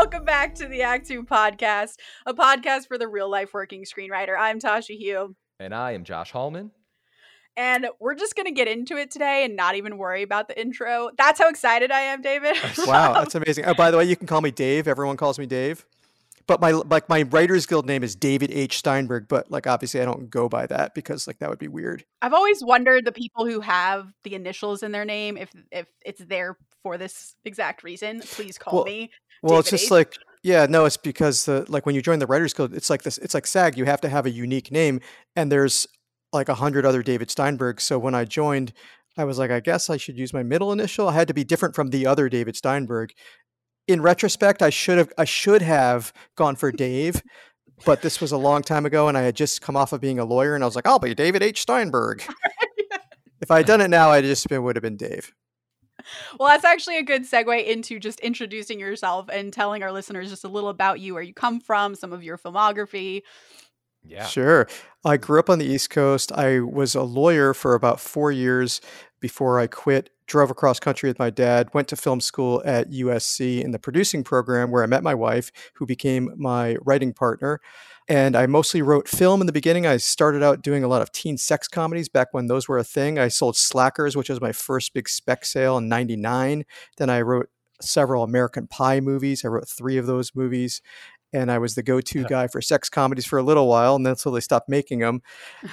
[0.00, 4.34] Welcome back to the Act Two podcast, a podcast for the real life working screenwriter.
[4.36, 5.34] I'm Tasha Huo.
[5.58, 6.70] And I am Josh Hallman.
[7.54, 10.58] And we're just going to get into it today and not even worry about the
[10.58, 11.10] intro.
[11.18, 12.56] That's how excited I am, David.
[12.86, 13.66] wow, that's amazing.
[13.66, 14.88] Oh, by the way, you can call me Dave.
[14.88, 15.84] Everyone calls me Dave.
[16.46, 18.78] But my like my Writers Guild name is David H.
[18.78, 22.06] Steinberg, but like obviously I don't go by that because like that would be weird.
[22.22, 26.24] I've always wondered the people who have the initials in their name if if it's
[26.24, 28.22] there for this exact reason.
[28.22, 29.10] Please call well, me.
[29.42, 29.90] Well, David it's just H.
[29.90, 33.02] like yeah, no, it's because the like when you join the Writers Guild, it's like
[33.02, 33.18] this.
[33.18, 33.76] It's like SAG.
[33.76, 35.00] You have to have a unique name,
[35.36, 35.86] and there's
[36.32, 37.80] like a hundred other David Steinberg.
[37.80, 38.72] So when I joined,
[39.18, 41.08] I was like, I guess I should use my middle initial.
[41.08, 43.12] I had to be different from the other David Steinberg.
[43.86, 47.22] In retrospect, I should have I should have gone for Dave,
[47.84, 50.18] but this was a long time ago, and I had just come off of being
[50.18, 51.60] a lawyer, and I was like, I'll be David H.
[51.60, 52.22] Steinberg.
[53.42, 55.34] if I had done it now, I just been, would have been Dave.
[56.38, 60.44] Well, that's actually a good segue into just introducing yourself and telling our listeners just
[60.44, 63.22] a little about you, where you come from, some of your filmography.
[64.04, 64.26] Yeah.
[64.26, 64.66] Sure.
[65.04, 66.32] I grew up on the East Coast.
[66.32, 68.80] I was a lawyer for about four years
[69.20, 70.10] before I quit.
[70.26, 74.22] Drove across country with my dad, went to film school at USC in the producing
[74.22, 77.60] program where I met my wife, who became my writing partner.
[78.10, 79.86] And I mostly wrote film in the beginning.
[79.86, 82.82] I started out doing a lot of teen sex comedies back when those were a
[82.82, 83.20] thing.
[83.20, 86.64] I sold Slackers, which was my first big spec sale in 99.
[86.96, 87.50] Then I wrote
[87.80, 89.44] several American Pie movies.
[89.44, 90.82] I wrote three of those movies
[91.32, 94.16] and I was the go-to guy for sex comedies for a little while, and then
[94.16, 95.22] so they stopped making them.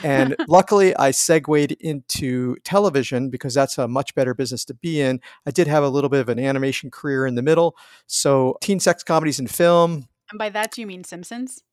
[0.03, 5.19] And luckily, I segued into television because that's a much better business to be in.
[5.47, 8.79] I did have a little bit of an animation career in the middle, so teen
[8.79, 10.07] sex comedies and film.
[10.29, 11.63] And by that, do you mean Simpsons?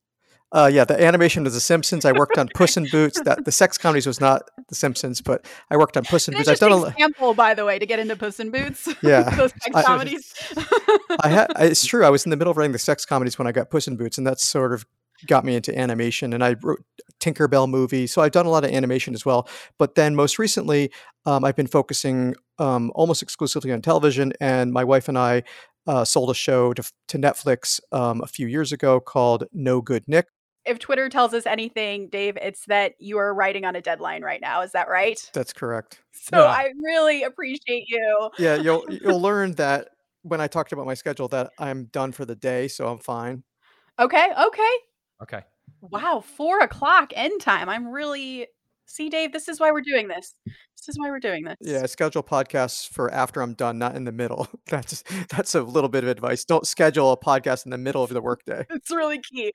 [0.51, 2.05] Uh, yeah, the animation was The Simpsons.
[2.05, 3.19] I worked on Puss in Boots.
[3.21, 6.47] That the sex comedies was not The Simpsons, but I worked on Puss in Boots.
[6.47, 8.87] I've done a example, by the way, to get into Puss in Boots.
[9.01, 10.33] Yeah, those sex I, comedies.
[11.21, 11.47] I had.
[11.59, 12.05] It's true.
[12.05, 13.97] I was in the middle of writing the sex comedies when I got Puss in
[13.97, 14.85] Boots, and that sort of
[15.27, 16.33] got me into animation.
[16.33, 16.83] And I wrote
[17.19, 19.47] Tinker Bell movie, so I've done a lot of animation as well.
[19.77, 20.91] But then most recently,
[21.25, 25.43] um, I've been focusing um, almost exclusively on television, and my wife and I
[25.87, 30.03] uh, sold a show to, to Netflix um, a few years ago called No Good
[30.07, 30.27] Nick,
[30.65, 34.41] if Twitter tells us anything, Dave, it's that you are writing on a deadline right
[34.41, 34.61] now.
[34.61, 35.19] Is that right?
[35.33, 36.01] That's correct.
[36.11, 36.45] So yeah.
[36.45, 38.29] I really appreciate you.
[38.37, 39.89] Yeah, you'll you'll learn that
[40.23, 43.43] when I talked about my schedule that I'm done for the day, so I'm fine.
[43.99, 44.29] Okay.
[44.47, 44.75] Okay.
[45.21, 45.41] Okay.
[45.81, 47.69] Wow, four o'clock end time.
[47.69, 48.47] I'm really
[48.87, 49.33] see, Dave.
[49.33, 50.33] This is why we're doing this.
[50.45, 51.57] This is why we're doing this.
[51.61, 54.47] Yeah, schedule podcasts for after I'm done, not in the middle.
[54.67, 56.43] That's that's a little bit of advice.
[56.43, 58.65] Don't schedule a podcast in the middle of the workday.
[58.71, 59.51] It's really key.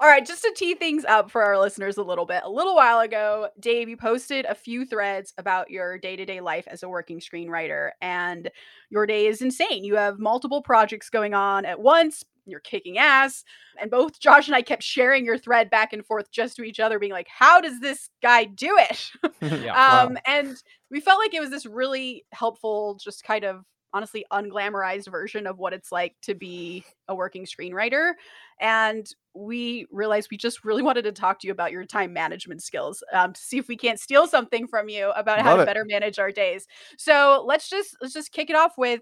[0.00, 2.42] All right, just to tee things up for our listeners a little bit.
[2.44, 6.40] A little while ago, Dave, you posted a few threads about your day to day
[6.40, 8.50] life as a working screenwriter, and
[8.90, 9.84] your day is insane.
[9.84, 12.24] You have multiple projects going on at once.
[12.44, 13.44] You're kicking ass.
[13.80, 16.80] And both Josh and I kept sharing your thread back and forth just to each
[16.80, 19.10] other, being like, how does this guy do it?
[19.62, 20.20] yeah, um, wow.
[20.26, 20.56] And
[20.90, 25.58] we felt like it was this really helpful, just kind of honestly unglamorized version of
[25.58, 28.12] what it's like to be a working screenwriter.
[28.60, 32.62] And we realized we just really wanted to talk to you about your time management
[32.62, 35.62] skills um, to see if we can't steal something from you about Love how to
[35.62, 35.66] it.
[35.66, 36.66] better manage our days.
[36.98, 39.00] So let's just let's just kick it off with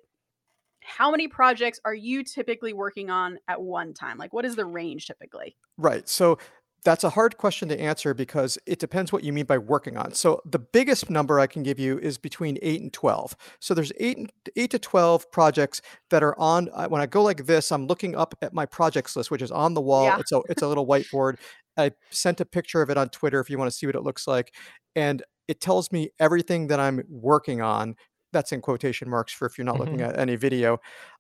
[0.85, 4.19] how many projects are you typically working on at one time?
[4.19, 5.57] Like what is the range typically?
[5.79, 6.09] Right.
[6.09, 6.39] So
[6.85, 10.13] that's a hard question to answer because it depends what you mean by working on.
[10.15, 13.37] So the biggest number I can give you is between 8 and 12.
[13.61, 17.71] So there's 8 8 to 12 projects that are on when I go like this,
[17.71, 20.05] I'm looking up at my projects list which is on the wall.
[20.05, 20.19] Yeah.
[20.19, 21.37] It's a it's a little whiteboard.
[21.77, 24.03] I sent a picture of it on Twitter if you want to see what it
[24.03, 24.55] looks like
[24.97, 27.97] and it tells me everything that I'm working on.
[28.33, 29.85] That's in quotation marks for if you're not mm-hmm.
[29.85, 30.79] looking at any video.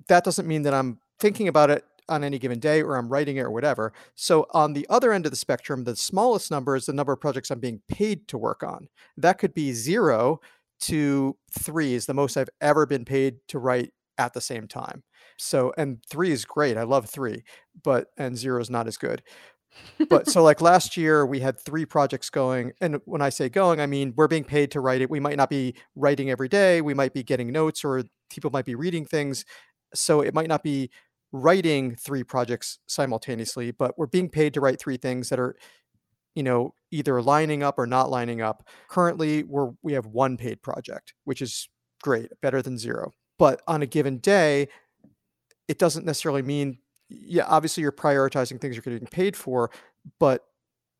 [0.08, 3.36] That doesn't mean that I'm thinking about it on any given day or I'm writing
[3.36, 3.92] it or whatever.
[4.14, 7.20] So on the other end of the spectrum, the smallest number is the number of
[7.20, 8.88] projects I'm being paid to work on.
[9.16, 10.40] That could be zero
[10.82, 15.04] to three is the most I've ever been paid to write at the same time.
[15.38, 16.76] So and three is great.
[16.76, 17.44] I love three,
[17.82, 19.22] but and zero is not as good.
[20.08, 23.80] but so like last year we had three projects going and when i say going
[23.80, 26.82] i mean we're being paid to write it we might not be writing every day
[26.82, 29.44] we might be getting notes or people might be reading things
[29.94, 30.90] so it might not be
[31.32, 35.56] writing three projects simultaneously, but we're being paid to write three things that are,
[36.34, 38.68] you know, either lining up or not lining up.
[38.88, 41.68] Currently, we're we have one paid project, which is
[42.02, 43.12] great, better than zero.
[43.38, 44.68] But on a given day,
[45.68, 46.78] it doesn't necessarily mean
[47.20, 49.70] yeah, obviously you're prioritizing things you're getting paid for,
[50.18, 50.44] but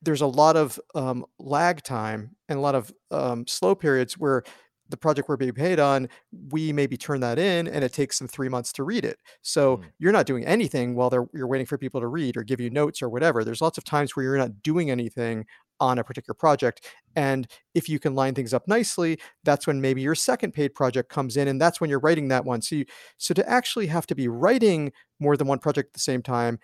[0.02, 4.42] there's a lot of um, lag time and a lot of um, slow periods where
[4.92, 6.08] the project we're being paid on,
[6.50, 9.18] we maybe turn that in and it takes them three months to read it.
[9.42, 9.84] So Mm.
[9.98, 12.70] you're not doing anything while they're you're waiting for people to read or give you
[12.70, 13.44] notes or whatever.
[13.44, 15.46] There's lots of times where you're not doing anything
[15.80, 16.86] on a particular project.
[17.16, 21.08] And if you can line things up nicely, that's when maybe your second paid project
[21.10, 22.62] comes in and that's when you're writing that one.
[22.62, 22.84] So you,
[23.18, 26.60] so to actually have to be writing more than one project at the same time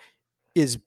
[0.54, 0.78] is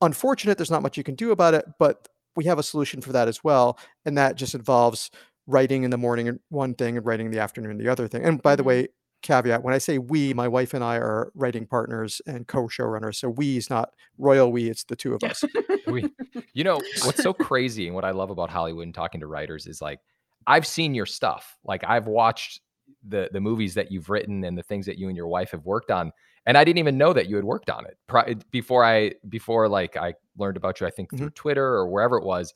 [0.00, 0.58] unfortunate.
[0.58, 3.28] There's not much you can do about it, but we have a solution for that
[3.28, 3.78] as well.
[4.04, 5.10] And that just involves
[5.46, 8.24] writing in the morning and one thing and writing in the afternoon the other thing.
[8.24, 8.66] And by the Mhm.
[8.66, 8.88] way,
[9.22, 13.16] caveat when I say we, my wife and I are writing partners and co-showrunners.
[13.16, 15.46] So we is not royal we, it's the two of us.
[15.86, 16.08] We,
[16.54, 19.66] you know, what's so crazy and what I love about Hollywood and talking to writers
[19.66, 20.00] is like,
[20.46, 21.56] I've seen your stuff.
[21.64, 22.60] Like I've watched
[23.08, 25.64] the the movies that you've written and the things that you and your wife have
[25.64, 26.12] worked on,
[26.46, 29.68] and I didn't even know that you had worked on it pri- before I before
[29.68, 30.86] like I learned about you.
[30.86, 32.52] I think through Twitter or wherever it was,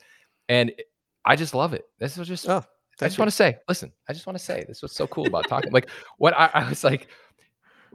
[0.48, 0.72] and
[1.25, 1.84] I just love it.
[1.98, 2.64] This was just Oh,
[3.02, 3.23] I just you.
[3.23, 5.73] want to say, listen, I just want to say this was so cool about talking.
[5.73, 5.88] like
[6.19, 7.08] what I, I was like,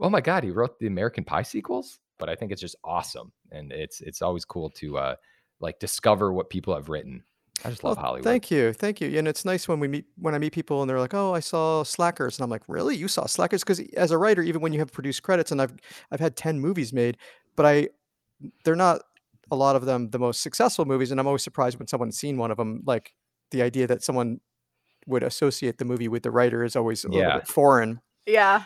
[0.00, 1.98] oh my god, he wrote the American Pie sequels.
[2.18, 5.14] But I think it's just awesome, and it's it's always cool to uh
[5.60, 7.22] like discover what people have written.
[7.64, 8.24] I just love Well, Hollywood.
[8.24, 9.18] Thank you, thank you.
[9.18, 11.40] And it's nice when we meet when I meet people and they're like, "Oh, I
[11.40, 12.96] saw Slackers," and I'm like, "Really?
[12.96, 15.74] You saw Slackers?" Because as a writer, even when you have produced credits, and I've
[16.10, 17.16] I've had ten movies made,
[17.54, 17.88] but I
[18.64, 19.02] they're not
[19.50, 22.36] a lot of them the most successful movies, and I'm always surprised when someone's seen
[22.36, 22.82] one of them.
[22.86, 23.14] Like
[23.50, 24.40] the idea that someone
[25.06, 28.00] would associate the movie with the writer is always a little bit foreign.
[28.26, 28.64] yeah.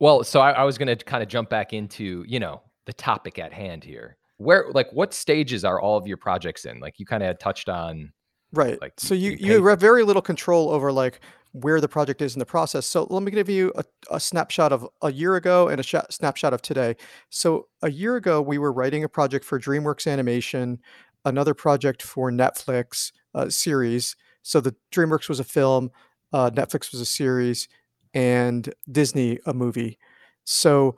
[0.00, 2.92] Well, so I, I was going to kind of jump back into you know the
[2.92, 4.16] topic at hand here.
[4.36, 6.78] Where like what stages are all of your projects in?
[6.80, 8.12] Like you kind of had touched on.
[8.52, 8.80] Right.
[8.80, 11.20] Like, so you- you you you have very little control over like
[11.52, 12.86] where the project is in the process.
[12.86, 16.06] So let me give you a, a snapshot of a year ago and a sha-
[16.10, 16.94] snapshot of today.
[17.30, 20.78] So a year ago, we were writing a project for DreamWorks Animation,
[21.24, 24.14] another project for Netflix uh, series.
[24.48, 25.90] So the DreamWorks was a film,
[26.32, 27.68] uh, Netflix was a series,
[28.14, 29.98] and Disney a movie.
[30.44, 30.96] So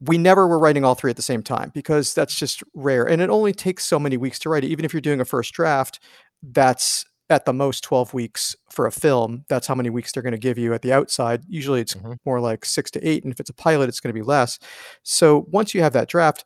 [0.00, 3.20] we never were writing all three at the same time because that's just rare and
[3.22, 5.54] it only takes so many weeks to write it even if you're doing a first
[5.54, 5.98] draft
[6.42, 10.32] that's at the most 12 weeks for a film that's how many weeks they're going
[10.32, 12.18] to give you at the outside usually it's Mhm.
[12.26, 14.58] more like 6 to 8 and if it's a pilot it's going to be less
[15.02, 16.44] so once you have that draft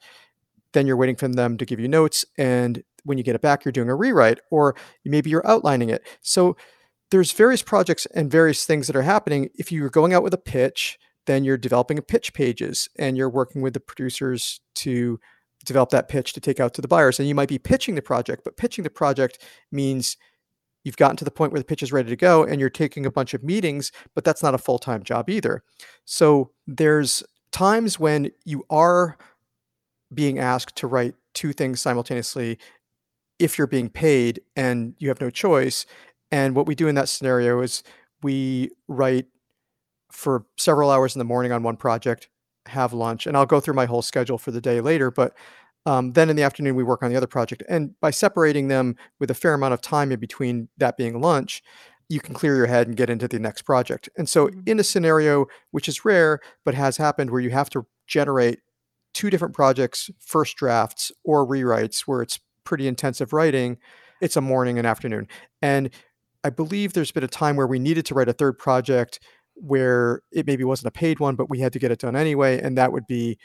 [0.72, 3.64] then you're waiting for them to give you notes and when you get it back
[3.64, 4.74] you're doing a rewrite or
[5.04, 6.06] maybe you're outlining it.
[6.20, 6.56] So
[7.10, 9.50] there's various projects and various things that are happening.
[9.54, 13.62] If you're going out with a pitch then you're developing pitch pages and you're working
[13.62, 15.20] with the producers to
[15.64, 17.18] develop that pitch to take out to the buyers.
[17.18, 19.38] And you might be pitching the project but pitching the project
[19.70, 20.16] means
[20.84, 23.04] you've gotten to the point where the pitch is ready to go and you're taking
[23.04, 25.62] a bunch of meetings but that's not a full-time job either.
[26.04, 29.18] So there's times when you are
[30.12, 32.58] being asked to write two things simultaneously
[33.40, 35.86] if you're being paid and you have no choice
[36.32, 37.82] and what we do in that scenario is
[38.22, 39.26] we write
[40.12, 42.28] for several hours in the morning on one project,
[42.66, 45.10] have lunch, and I'll go through my whole schedule for the day later.
[45.10, 45.34] But
[45.86, 47.62] um, then in the afternoon, we work on the other project.
[47.68, 51.62] And by separating them with a fair amount of time in between that being lunch,
[52.08, 54.08] you can clear your head and get into the next project.
[54.18, 54.68] And so, Mhm.
[54.68, 58.60] in a scenario which is rare but has happened where you have to generate
[59.14, 62.40] two different projects, first drafts or rewrites, where it's
[62.70, 63.76] pretty intensive writing,
[64.20, 65.26] it's a morning and afternoon.
[65.60, 65.90] And
[66.44, 69.18] I believe there's been a time where we needed to write a third project
[69.56, 72.60] where it maybe wasn't a paid one, but we had to get it done anyway.
[72.60, 73.38] And that would be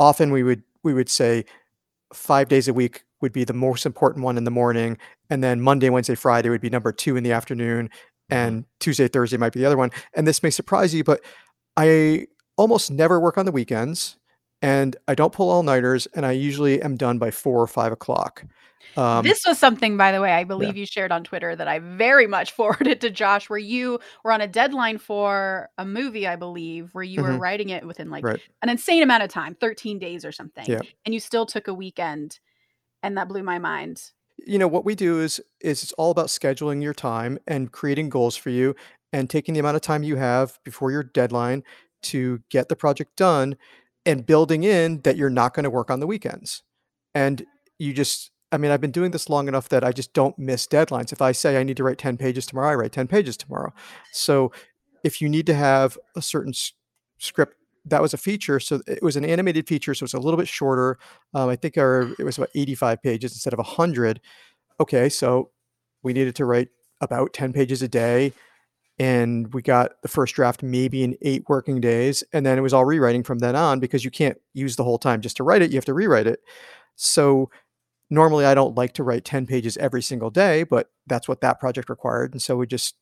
[0.00, 1.44] often we would we would say
[2.12, 4.98] five days a week would be the most important one in the morning,
[5.30, 8.34] and then Monday, Wednesday, Friday would be number two in the afternoon, mm-hmm.
[8.34, 9.92] and Tuesday, Thursday might be the other one.
[10.14, 11.20] And this may surprise you, but
[11.76, 14.16] I almost never work on the weekends,
[14.62, 17.92] and I don't pull all nighters, and I usually am done by four or five
[17.92, 18.44] o'clock.
[18.96, 21.78] Um, this was something, by the way, I believe you shared on Twitter that I
[21.78, 26.36] very much forwarded to Josh, where you were on a deadline for a movie, I
[26.36, 27.40] believe, where you were Mhm.
[27.40, 28.40] writing it within like right.
[28.62, 30.64] an insane amount of time 13 days or something.
[30.66, 30.80] Yeah.
[31.06, 32.38] And you still took a weekend.
[33.02, 34.02] And that blew my mind.
[34.44, 38.08] you know what we do is is it's all about scheduling your time and creating
[38.08, 38.74] goals for you
[39.12, 41.62] and taking the amount of time you have before your deadline
[42.02, 43.56] to get the project done
[44.04, 46.62] and building in that you're not going to work on the weekends.
[47.14, 47.44] And
[47.78, 50.66] you just i mean i've been doing this long enough that i just don't miss
[50.66, 51.12] deadlines.
[51.12, 53.72] If i say i need to write 10 pages tomorrow i write 10 pages tomorrow.
[54.12, 54.52] So
[55.04, 56.72] if you need to have a certain s-
[57.18, 58.60] script that was a feature.
[58.60, 60.98] So it was an animated feature so it's a little bit shorter.
[61.34, 64.20] Um, i think our it was about 85 pages instead of 100
[64.80, 65.50] okay so
[66.02, 66.68] we needed to write
[67.00, 68.32] about 10 pages a day
[68.98, 72.72] and we got the first draft maybe in eight working days and then it was
[72.72, 75.62] all rewriting from then on because you can't use the whole time just to write
[75.62, 76.40] it you have to rewrite it
[76.94, 77.50] so
[78.10, 81.58] normally i don't like to write 10 pages every single day but that's what that
[81.58, 82.94] project required and so we just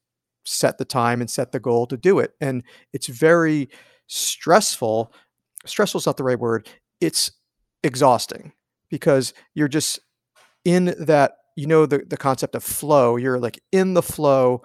[0.45, 2.35] set the time and set the goal to do it.
[2.41, 3.69] And it's very
[4.07, 5.13] stressful.
[5.67, 6.69] Stressful is not the right word.
[7.01, 7.33] It's
[7.83, 8.53] exhausting
[8.91, 10.01] because you're just
[10.65, 13.17] in that, you know, the, the concept of flow.
[13.17, 14.63] You're like in the flow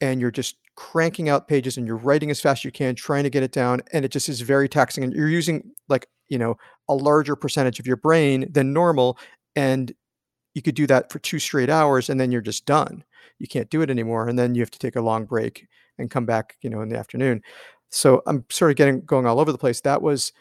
[0.00, 3.24] and you're just cranking out pages and you're writing as fast as you can, trying
[3.24, 3.80] to get it down.
[3.92, 5.04] And it just is very taxing.
[5.04, 6.56] And you're using like, you know,
[6.88, 9.18] a larger percentage of your brain than normal.
[9.54, 9.94] And
[10.54, 13.04] you could do that for two straight hours and then you're just done.
[13.38, 14.28] You can't do it anymore.
[14.28, 15.66] And then you have to take a long break
[15.98, 17.42] and come back, you know, in the afternoon.
[17.90, 19.80] So I'm sort of getting going all over the place.
[19.80, 20.32] That was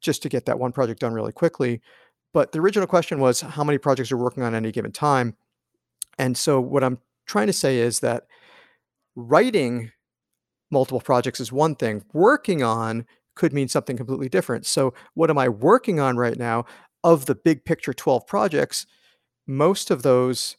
[0.00, 1.80] just to get that one project done really quickly.
[2.32, 5.36] But the original question was how many projects you're working on any given time.
[6.18, 8.26] And so what I'm trying to say is that
[9.14, 9.92] writing
[10.70, 14.66] multiple projects is one thing, working on could mean something completely different.
[14.66, 16.64] So, what am I working on right now?
[17.04, 18.86] Of the big picture 12 projects,
[19.46, 20.56] most of those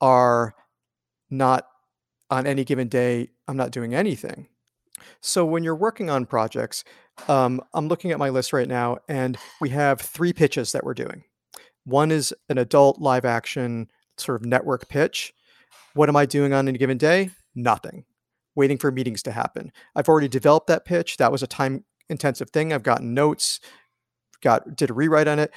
[0.00, 0.54] are
[1.30, 1.66] not
[2.30, 4.48] on any given day, I'm not doing anything.
[5.20, 6.84] So, when you're working on projects,
[7.28, 10.94] um, I'm looking at my list right now, and we have three pitches that we're
[10.94, 11.24] doing.
[11.84, 15.32] One is an adult live action sort of network pitch.
[15.94, 17.30] What am I doing on any given day?
[17.54, 18.04] Nothing.
[18.54, 19.72] Waiting for meetings to happen.
[19.94, 21.16] I've already developed that pitch.
[21.16, 22.72] That was a time intensive thing.
[22.72, 23.60] I've gotten notes,
[24.42, 25.50] got did a rewrite on it,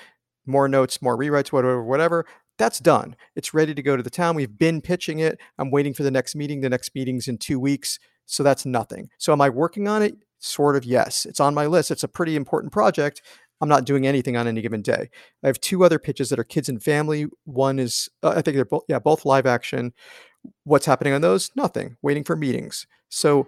[0.45, 2.25] more notes, more rewrites, whatever, whatever.
[2.57, 3.17] That's done.
[3.35, 4.35] It's ready to go to the town.
[4.35, 5.39] We've been pitching it.
[5.57, 6.61] I'm waiting for the next meeting.
[6.61, 7.99] The next meeting's in two weeks.
[8.25, 9.09] So that's nothing.
[9.17, 10.15] So am I working on it?
[10.39, 11.25] Sort of, yes.
[11.25, 11.91] It's on my list.
[11.91, 13.21] It's a pretty important project.
[13.61, 15.09] I'm not doing anything on any given day.
[15.43, 17.27] I have two other pitches that are kids and family.
[17.45, 19.93] One is, uh, I think they're both, yeah, both live action.
[20.63, 21.51] What's happening on those?
[21.55, 21.97] Nothing.
[22.01, 22.87] Waiting for meetings.
[23.09, 23.47] So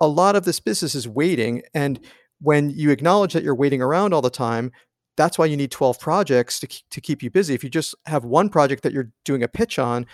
[0.00, 1.62] a lot of this business is waiting.
[1.74, 2.00] And
[2.40, 4.72] when you acknowledge that you're waiting around all the time,
[5.16, 7.52] that's why you need 12 projects to, to keep you busy.
[7.52, 10.06] If you just have one project that you're doing a pitch on,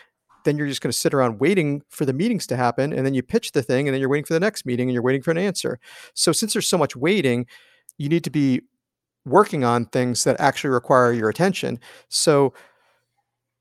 [0.45, 2.93] then you're just going to sit around waiting for the meetings to happen.
[2.93, 4.95] And then you pitch the thing and then you're waiting for the next meeting and
[4.95, 5.78] you're waiting for an answer.
[6.14, 7.47] So, since there's so much waiting,
[7.99, 8.62] you need to be
[9.26, 11.81] working on things that actually require your attention.
[12.09, 12.54] So,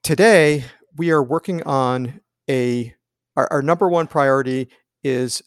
[0.04, 0.66] today
[0.96, 2.94] we are working on a,
[3.36, 4.70] our, our number one priority
[5.04, 5.42] is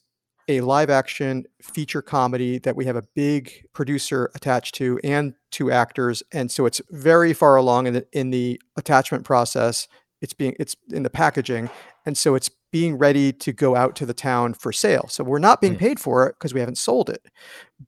[0.49, 5.73] a live action feature comedy that we have a big producer attached to and two
[5.73, 9.89] actors and so it's very far along in the, in the attachment process.
[10.23, 11.69] It's being it's in the packaging
[12.05, 15.07] and so it's being ready to go out to the town for sale.
[15.09, 15.79] So we're not being Mm.
[15.79, 17.27] paid for it because we haven't sold it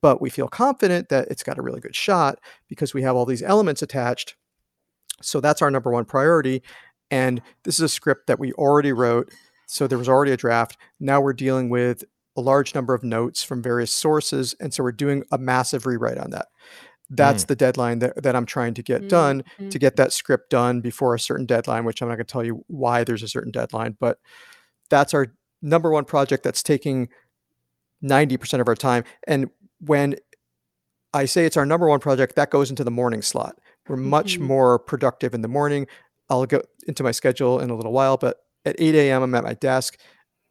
[0.01, 3.25] but we feel confident that it's got a really good shot because we have all
[3.25, 4.35] these elements attached.
[5.21, 6.61] So that's our number one priority
[7.11, 9.31] and this is a script that we already wrote
[9.65, 12.03] so there was already a draft now we're dealing with
[12.37, 16.17] a large number of notes from various sources and so we're doing a massive rewrite
[16.17, 16.47] on that
[17.11, 19.71] that's the deadline that, that i'm trying to get done Mhm.
[19.71, 22.43] to get that script done before a certain deadline, which I'm not going to tell
[22.45, 24.19] you why there's a certain deadline, but
[24.89, 25.27] that's our
[25.61, 27.09] number one project that's taking
[28.03, 29.03] 90% of our time.
[29.27, 29.49] And
[29.81, 30.15] when
[31.13, 33.55] I say it's our number one project, that goes into the morning slot.
[33.87, 34.41] We're much Mhm.
[34.43, 35.87] more productive in the morning.
[36.29, 39.43] I'll go into my schedule in a little while, but at 8 a.m., I'm at
[39.43, 39.97] my desk,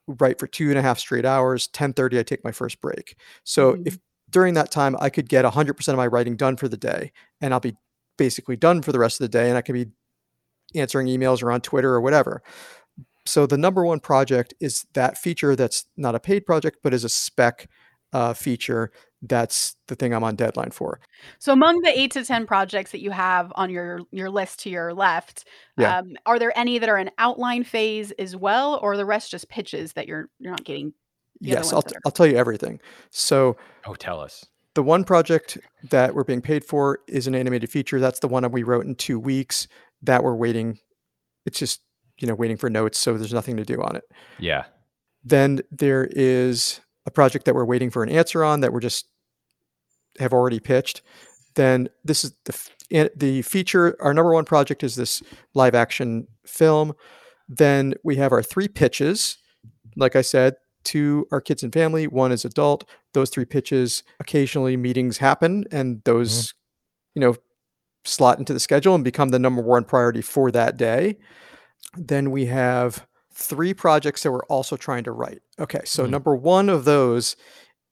[0.06, 1.68] write for two and a half straight hours.
[1.68, 3.16] 10:30, I take my first break.
[3.44, 3.86] So Mhm.
[3.88, 3.98] if
[4.30, 7.54] during that time I could get 100% of my writing done for the day, and
[7.54, 7.76] I'll be
[8.18, 9.88] basically done for the rest of the day, and I can be
[10.74, 12.42] answering emails or on Twitter or whatever.
[13.26, 17.04] So the number one project is that feature that's not a paid project, but is
[17.04, 17.68] a spec
[18.12, 18.90] uh, feature.
[19.22, 21.00] That's the thing I'm on deadline for.
[21.40, 24.70] So among the eight to ten projects that you have on your your list to
[24.70, 25.44] your left,
[25.76, 25.98] Yeah.
[25.98, 29.30] um, are there any that are in outline phase as well, or are the rest
[29.32, 30.92] just pitches that you're you're not getting?
[31.40, 32.80] yes, I'll, that t- are- I'll tell you everything.
[33.10, 33.56] So
[33.86, 34.44] Oh, tell us.
[34.74, 35.56] the one project
[35.90, 37.98] that we're being paid for is an animated feature.
[38.00, 39.66] That's the one that we wrote in two weeks
[40.02, 40.78] that we're waiting.
[41.46, 41.80] It's just,
[42.18, 42.98] you know, waiting for notes.
[42.98, 44.04] So there's nothing to do on it.
[44.38, 44.64] Yeah.
[45.24, 49.08] Then there is a project that we're waiting for an answer on that we're just
[50.20, 51.02] have already pitched.
[51.54, 53.96] Then this is the the feature.
[54.00, 55.22] Our number one project is this
[55.54, 56.94] live action film.
[57.48, 59.38] Then we have our three pitches.
[59.96, 62.06] Like I said, two are kids and family.
[62.06, 62.88] One is adult.
[63.14, 64.02] Those three pitches.
[64.20, 67.20] Occasionally meetings happen, and those, mm-hmm.
[67.20, 67.36] you know,
[68.04, 71.16] slot into the schedule and become the number one priority for that day.
[71.96, 73.06] Then we have
[73.38, 75.40] three projects that we're also trying to write.
[75.60, 76.10] Okay, so Mhm.
[76.10, 77.36] number one of those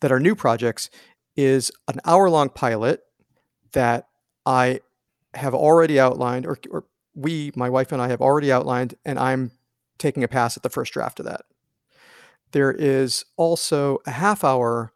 [0.00, 0.90] that are new projects
[1.36, 3.02] is an hour long pilot
[3.72, 4.08] that
[4.44, 4.80] I
[5.34, 6.84] have already outlined, or, or
[7.14, 9.52] we, my wife and I, have already outlined, and I'm
[9.98, 11.42] taking a pass at the first draft of that.
[12.52, 14.92] There is also a half hour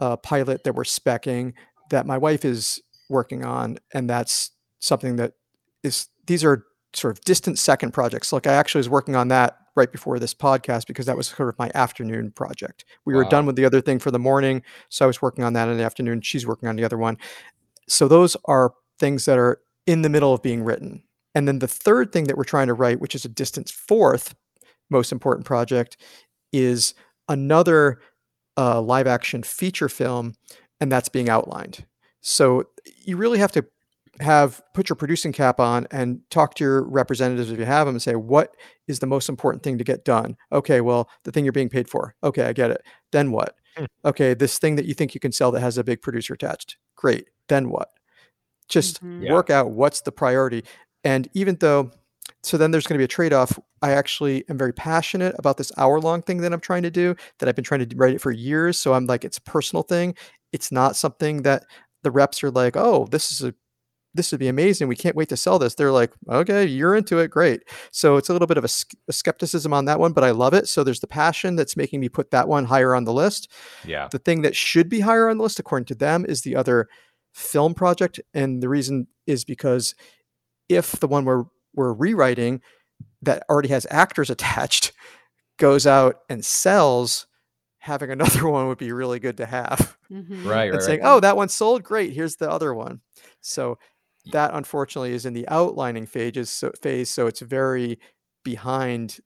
[0.00, 1.52] uh, pilot that we're specking
[1.90, 5.34] that my wife is working on, and that's something that
[5.82, 8.32] is these are sort of distant second projects.
[8.32, 11.48] Like I actually was working on that right before this podcast because that was sort
[11.48, 12.84] of my afternoon project.
[13.04, 15.54] We were done with the other thing for the morning, so I was working on
[15.54, 16.20] that in the afternoon.
[16.20, 17.16] She's working on the other one.
[17.88, 21.02] So those are things that are in the middle of being written.
[21.34, 24.34] And then the third thing that we're trying to write, which is a distance fourth
[24.90, 25.96] most important project,
[26.52, 26.94] is
[27.28, 28.00] another
[28.58, 30.34] uh, live action feature film,
[30.80, 31.86] and that's being outlined.
[32.20, 32.64] So
[33.04, 33.64] you really have to
[34.20, 37.94] have put your producing cap on and talk to your representatives if you have them
[37.94, 38.54] and say what
[38.86, 40.36] is the most important thing to get done?
[40.52, 42.14] Okay well the thing you're being paid for.
[42.22, 42.82] Okay i get it.
[43.12, 43.56] Then what?
[43.76, 43.86] Hmm.
[44.04, 46.76] okay this thing that you think you can sell that has a big producer attached.
[46.96, 47.28] Great.
[47.48, 47.88] Then what?
[48.68, 49.24] Just Mhm.
[49.24, 49.32] Yeah.
[49.32, 50.64] work out what's the priority.
[51.04, 51.90] And even though
[52.44, 53.58] so then there's going to be a trade-off.
[53.82, 57.14] I actually am very passionate about this hour long thing that i'm trying to do
[57.38, 58.78] that i've been trying to write it for years.
[58.78, 60.14] So i'm like it's a personal thing.
[60.52, 61.64] It's not something that
[62.02, 63.54] the reps are like oh this is a
[64.14, 67.18] this would be amazing we can't wait to sell this they're like okay you're into
[67.18, 68.68] it great so it's a little bit of a,
[69.08, 71.98] a skepticism on that one but i love it so there's the passion that's making
[72.00, 73.50] me put that one higher on the list
[73.86, 74.08] Yeah.
[74.10, 76.88] the thing that should be higher on the list according to them is the other
[77.32, 79.94] film project and the reason is because
[80.68, 82.60] if the one we're we're rewriting
[83.22, 84.92] that already has actors attached
[85.58, 87.26] goes out and sells
[87.78, 90.44] having another one would be really good to have Mhm.
[90.44, 90.64] Right.
[90.66, 90.82] and Right.
[90.82, 91.08] saying right.
[91.10, 93.00] oh that one sold great here's the other one
[93.40, 93.78] so
[94.30, 97.98] that unfortunately is in the outlining phases so, phase so it's very
[98.44, 99.20] behind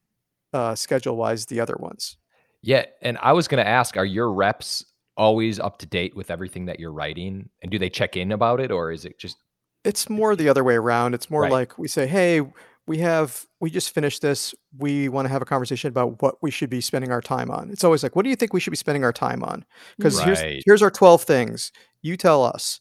[0.54, 2.16] uh, schedule wise the other ones
[2.62, 4.84] Yeah, and I was going to ask, are your reps
[5.16, 8.60] always up to date with everything that you're writing, and do they check in about
[8.60, 9.36] it, or is it just
[9.84, 11.14] It's more the other way around.
[11.14, 11.48] It's more Right.
[11.48, 12.42] like we say, "Hey,
[12.86, 14.54] we have we just finished this.
[14.76, 17.70] We want to have a conversation about what we should be spending our time on."
[17.70, 19.64] It's always like, "What do you think we should be spending our time on?"
[19.98, 20.20] Because Right.
[20.20, 21.72] here's here's our 12 things.
[22.02, 22.80] You tell us.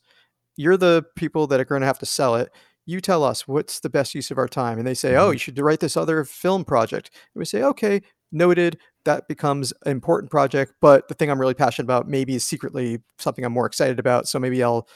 [0.58, 2.52] You're the people that are going to have to sell it.
[2.86, 4.78] You tell us what's the best use of our time.
[4.78, 5.34] And they say, "Oh, Mhm.
[5.34, 9.92] you should write this other film project." And we say, "Okay, noted." That becomes an
[9.92, 13.66] important project, but the thing I'm really passionate about maybe is secretly something I'm more
[13.68, 14.28] excited about.
[14.28, 14.88] So maybe I'll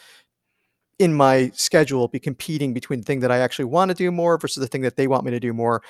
[0.99, 4.38] in my schedule be competing between the thing that I actually want to do more
[4.38, 5.81] versus the thing that they want me to do more,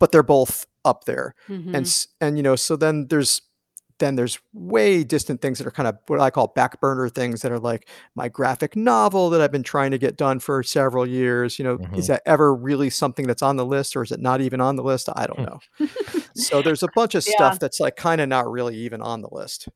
[0.00, 1.34] but they're both up there.
[1.48, 1.74] Mhm.
[1.74, 3.42] And and you know, so then there's
[3.98, 7.42] then there's way distant things that are kind of what I call back burner things
[7.42, 11.06] that are like my graphic novel that I've been trying to get done for several
[11.06, 11.58] years.
[11.58, 12.08] You know, is Mhm.
[12.08, 14.82] that ever really something that's on the list or is it not even on the
[14.82, 15.08] list?
[15.14, 15.44] I don't Hmm.
[15.44, 15.62] know.
[16.34, 17.32] so there's a bunch of Yeah.
[17.32, 19.68] stuff that's like kind of not really even on the list.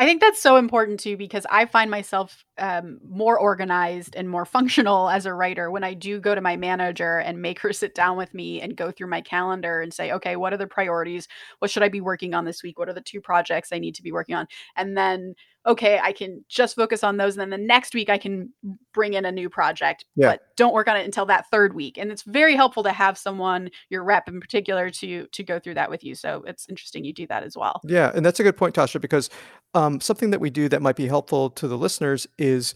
[0.00, 4.44] I think that's so important too because I find myself um, more organized and more
[4.56, 7.94] functional as a writer when I do go to my manager and make her sit
[7.96, 11.26] down with me and go through my calendar and say, okay, what are the priorities?
[11.58, 12.78] What should I be working on this week?
[12.78, 14.46] What are the two projects I need to be working on?
[14.76, 15.34] And then,
[15.68, 17.36] okay, I can just focus on those.
[17.36, 18.52] And then the next week I can
[18.94, 20.30] bring in a new project, Yeah.
[20.30, 21.98] but don't work on it until that third week.
[21.98, 25.74] And it's very helpful to have someone, your rep in particular, to to go through
[25.74, 26.14] that with you.
[26.14, 27.80] So it's interesting you do that as well.
[27.84, 29.28] Yeah, and that's a good point, Tasha, because
[29.74, 32.74] um, something that we do that might be helpful to the listeners is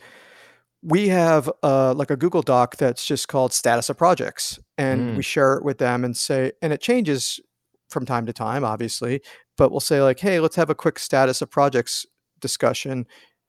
[0.83, 5.16] we have uh, like a Google Doc that's just called status of projects, and Mm.
[5.16, 7.40] we share it with them and say, and it changes
[7.88, 9.20] from time to time, obviously,
[9.57, 12.05] but we'll say like, hey, let's have a quick status of projects
[12.42, 13.07] discussion.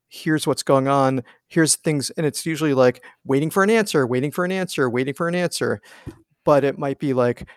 [0.08, 1.23] Here's what's going on.
[1.49, 5.13] Here's things, and it's usually like waiting for an answer, waiting for an answer, waiting
[5.13, 5.82] for an answer.
[6.45, 7.49] But it might be like,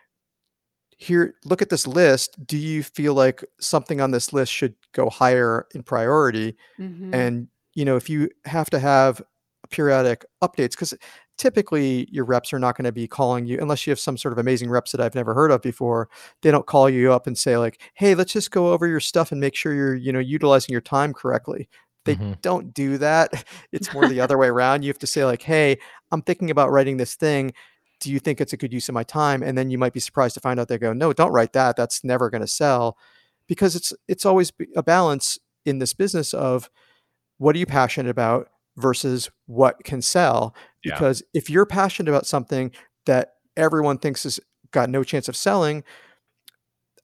[0.99, 5.11] here look at this list do you feel like something on this list should go
[5.11, 7.15] higher in priority Mhm.
[7.15, 9.21] and you know if you have to have
[9.69, 10.95] periodic updates because
[11.39, 14.33] typically your reps are not going to be calling you unless you have some sort
[14.33, 16.09] of amazing reps that i've never heard of before
[16.43, 19.33] they don't call you up and say like hey let's just go over your stuff
[19.33, 21.69] and make sure you're you know utilizing your time correctly.
[22.05, 22.41] They Mhm.
[22.41, 23.33] don't do that.
[23.73, 24.83] It's more the other way around.
[24.85, 25.79] You have to say like hey
[26.13, 27.53] i'm thinking about writing this thing.
[28.01, 29.43] Do you think it's a good use of my time?
[29.43, 31.77] And then you might be surprised to find out they go no don't write that.
[31.77, 32.97] That's never going to sell.
[33.49, 36.71] Because it's it's always a balance in this business of
[37.39, 40.55] what are you passionate about versus what can sell
[40.87, 40.95] Yeah.
[40.95, 42.73] because if you're passionate about something
[43.07, 45.85] that everyone thinks has got no chance of selling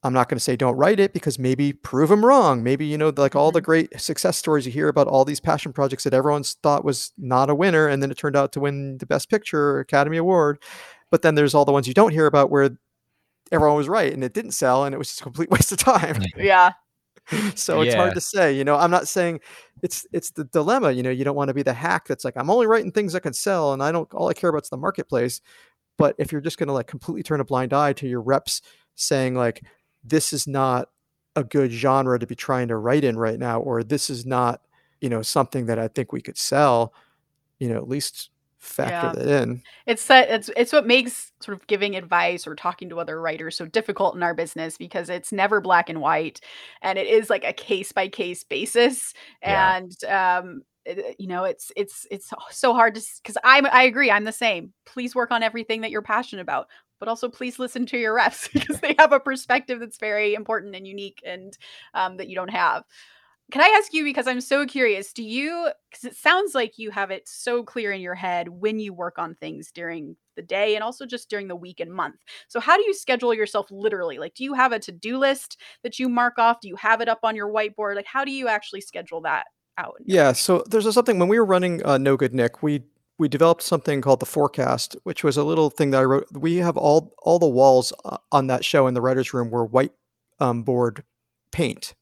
[0.03, 2.97] i'm not going to say don't write it because maybe prove them wrong maybe you
[2.97, 3.65] know like all the mm-hmm.
[3.65, 7.49] great success stories you hear about all these passion projects that everyone's thought was not
[7.49, 10.61] a winner and then it turned out to win the best picture academy award
[11.09, 12.71] but then there's all the ones you don't hear about where
[13.51, 15.77] everyone was right and it didn't sell and it was just a complete waste of
[15.77, 16.71] time yeah.
[17.55, 19.39] so it's hard to say you know i'm not saying
[19.81, 22.33] it's it's the dilemma you know you don't want to be the hack that's like
[22.35, 24.69] i'm only writing things that can sell and i don't all i care about is
[24.69, 25.41] the marketplace.
[25.97, 28.61] But if you're just going to like completely turn a blind eye to your reps
[28.95, 29.63] saying like
[30.03, 30.89] this is not
[31.35, 34.61] a good genre to be trying to write in right now or this is not
[35.01, 36.93] you know something that i think we could sell
[37.59, 38.29] you know at least
[38.63, 39.13] factor Yeah.
[39.13, 39.61] that in.
[39.85, 43.57] It's that it's it's what makes sort of giving advice or talking to other writers
[43.57, 46.39] so difficult in our business because it's never black and white
[46.81, 49.77] and it is like a case by case basis Yeah.
[49.77, 54.11] and um it- you know it's it's it's so hard to because i'm i agree
[54.11, 56.67] i'm the same please work on everything that you're passionate about
[56.99, 60.75] but also please listen to your reps because they have a perspective that's very important
[60.75, 61.57] and unique and
[61.93, 62.83] um, that you don't have
[63.51, 66.91] can I ask you because I'm so curious, do you cuz it sounds like you
[66.91, 70.75] have it so clear in your head when you work on things during the day
[70.75, 72.15] and also just during the week and month.
[72.47, 74.17] So how do you schedule yourself literally?
[74.17, 76.61] Like do you have a to-do list that you mark off?
[76.61, 77.95] Do you have it up on your whiteboard?
[77.95, 79.45] Like how do you actually schedule that
[79.77, 79.95] out?
[80.05, 82.83] Yeah, so there's a something when we were running uh, No Good Nick, we
[83.19, 86.27] we developed something called the forecast, which was a little thing that I wrote.
[86.31, 89.65] We have all all the walls uh, on that show in the writers' room were
[89.65, 89.93] white
[90.39, 91.03] um, board
[91.51, 91.93] paint.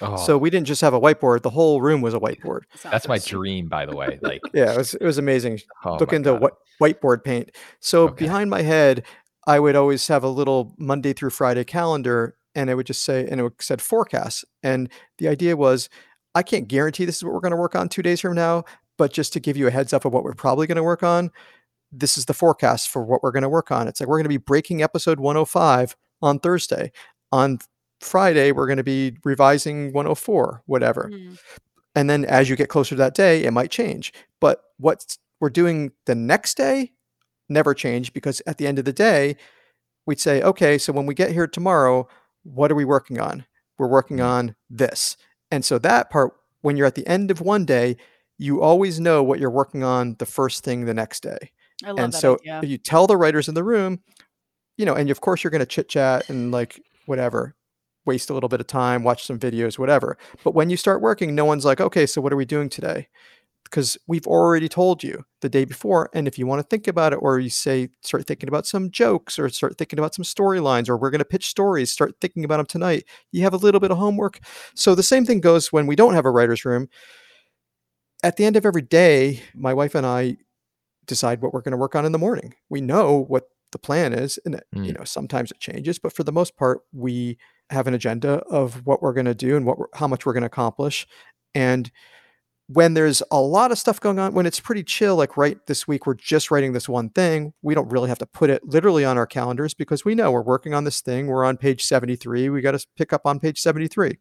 [0.00, 2.62] So Oh, we didn't just have a whiteboard; the whole room was a whiteboard.
[2.82, 4.18] That's my dream, by the way.
[4.22, 5.60] Like, Yeah, it was it was amazing.
[5.84, 6.40] oh Look into God.
[6.42, 7.50] what whiteboard paint.
[7.80, 8.24] So Okay.
[8.26, 9.04] behind my head,
[9.46, 13.26] I would always have a little Monday through Friday calendar, and it would just say,
[13.28, 14.44] and it would- said forecast.
[14.62, 15.88] And the idea was,
[16.34, 18.64] I can't guarantee this is what we're going to work on two days from now,
[18.98, 21.02] but just to give you a heads up of what we're probably going to work
[21.02, 21.30] on,
[21.90, 23.88] this is the forecast for what we're going to work on.
[23.88, 26.92] It's like we're going to be breaking episode 105 on Thursday.
[27.32, 27.58] On
[28.00, 31.10] Friday, we're going to be revising 104, whatever.
[31.12, 31.38] Mm,
[31.94, 34.12] And then as you get closer to that day, it might change.
[34.40, 36.92] But what we're doing the next day
[37.48, 39.36] never change because at the end of the day,
[40.06, 42.08] we'd say, okay, so when we get here tomorrow,
[42.44, 43.44] what are we working on?
[43.78, 44.24] We're working Mhm.
[44.26, 45.16] on this.
[45.50, 46.32] And so that part,
[46.62, 47.96] when you're at the end of one day,
[48.38, 51.50] you always know what you're working on the first thing the next day.
[51.84, 52.60] I love And that so idea.
[52.64, 54.02] you tell the writers in the room,
[54.76, 57.54] you know, and of course you're going to chit chat and like whatever,
[58.08, 60.18] waste a little bit of time, watch some videos, whatever.
[60.42, 63.06] But when you start working, no one's like, okay, so what are we doing today?
[63.64, 66.08] Because we've already told you the day before.
[66.14, 68.90] And if you want to think about it, or you say, start thinking about some
[68.90, 72.44] jokes, or start thinking about some storylines, or we're going to pitch stories, start thinking
[72.44, 74.40] about them tonight, you have a little bit of homework.
[74.74, 76.88] So the same thing goes when we don't have a writer's room.
[78.24, 80.38] At the end of every day, my wife and I
[81.06, 82.54] decide what we're going to work on in the morning.
[82.68, 84.98] We know what the plan is, and it- you Mm.
[84.98, 87.38] know sometimes it changes, but for the most part, we
[87.70, 90.32] have an agenda of what we're going to do and what we're, how much we're
[90.32, 91.06] going to accomplish.
[91.54, 91.90] And
[92.68, 95.88] when there's a lot of stuff going on, when it's pretty chill, like right this
[95.88, 97.54] week, we're just writing this one thing.
[97.62, 100.42] We don't really have to put it literally on our calendars because we know we're
[100.42, 101.28] working on this thing.
[101.28, 102.50] We're on page 73.
[102.50, 104.18] We got to pick up on page 73.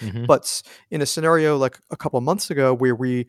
[0.00, 0.26] Mhm.
[0.26, 3.26] But in a scenario like a couple months ago where we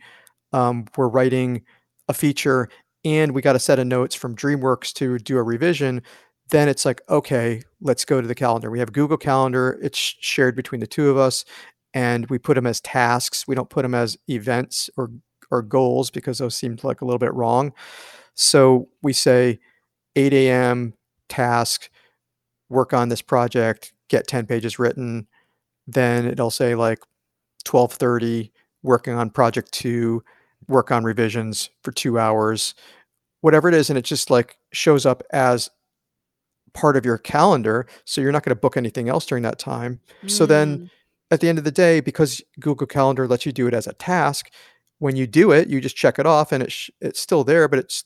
[0.52, 1.64] um, were writing
[2.08, 2.70] a feature
[3.06, 6.02] and we got a set of notes from DreamWorks to do a revision,
[6.50, 8.70] then it's like, okay, let's go to the calendar.
[8.70, 11.46] We have Google Calendar, it's shared between the two of us,
[11.94, 13.48] and we put them as tasks.
[13.48, 15.12] We don't put them as events or
[15.52, 17.74] or goals because those seemed like a little bit wrong.
[18.36, 19.60] So we say
[20.16, 20.94] 8 a.m.
[21.28, 21.90] task,
[22.70, 25.28] work on this project, get 10 pages written.
[25.88, 27.00] Then it'll say like
[27.66, 28.52] 12:30,
[28.84, 30.24] working on project two,
[30.68, 32.76] work on revisions for two hours,
[33.42, 35.70] whatever it is, and it just like shows up as
[36.74, 37.88] part of your calendar.
[38.06, 40.00] So you're not going to book anything else during that time.
[40.28, 40.90] So then Mm,
[41.32, 43.94] at the end of the day, because Google Calendar lets you do it as a
[43.94, 44.50] task,
[44.98, 47.68] when you do it, you just check it off and it sh- it's still there,
[47.68, 48.04] but it's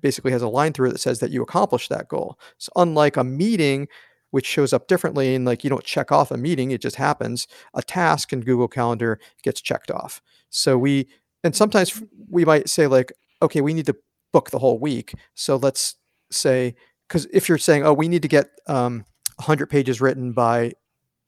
[0.00, 2.38] basically has a line through it that says that you accomplished that goal.
[2.58, 3.86] So unlike a meeting,
[4.30, 7.46] which shows up differently and like you don't check off a meeting, it just happens.
[7.74, 10.20] A task in Google Calendar gets checked off.
[10.50, 11.06] So we
[11.44, 13.12] and sometimes we might say like,
[13.42, 13.96] okay, we need to
[14.32, 15.14] book the whole week.
[15.34, 15.96] So let's
[16.30, 16.74] say
[17.08, 19.04] because if you're saying, oh, we need to get um,
[19.36, 20.72] 100 pages written by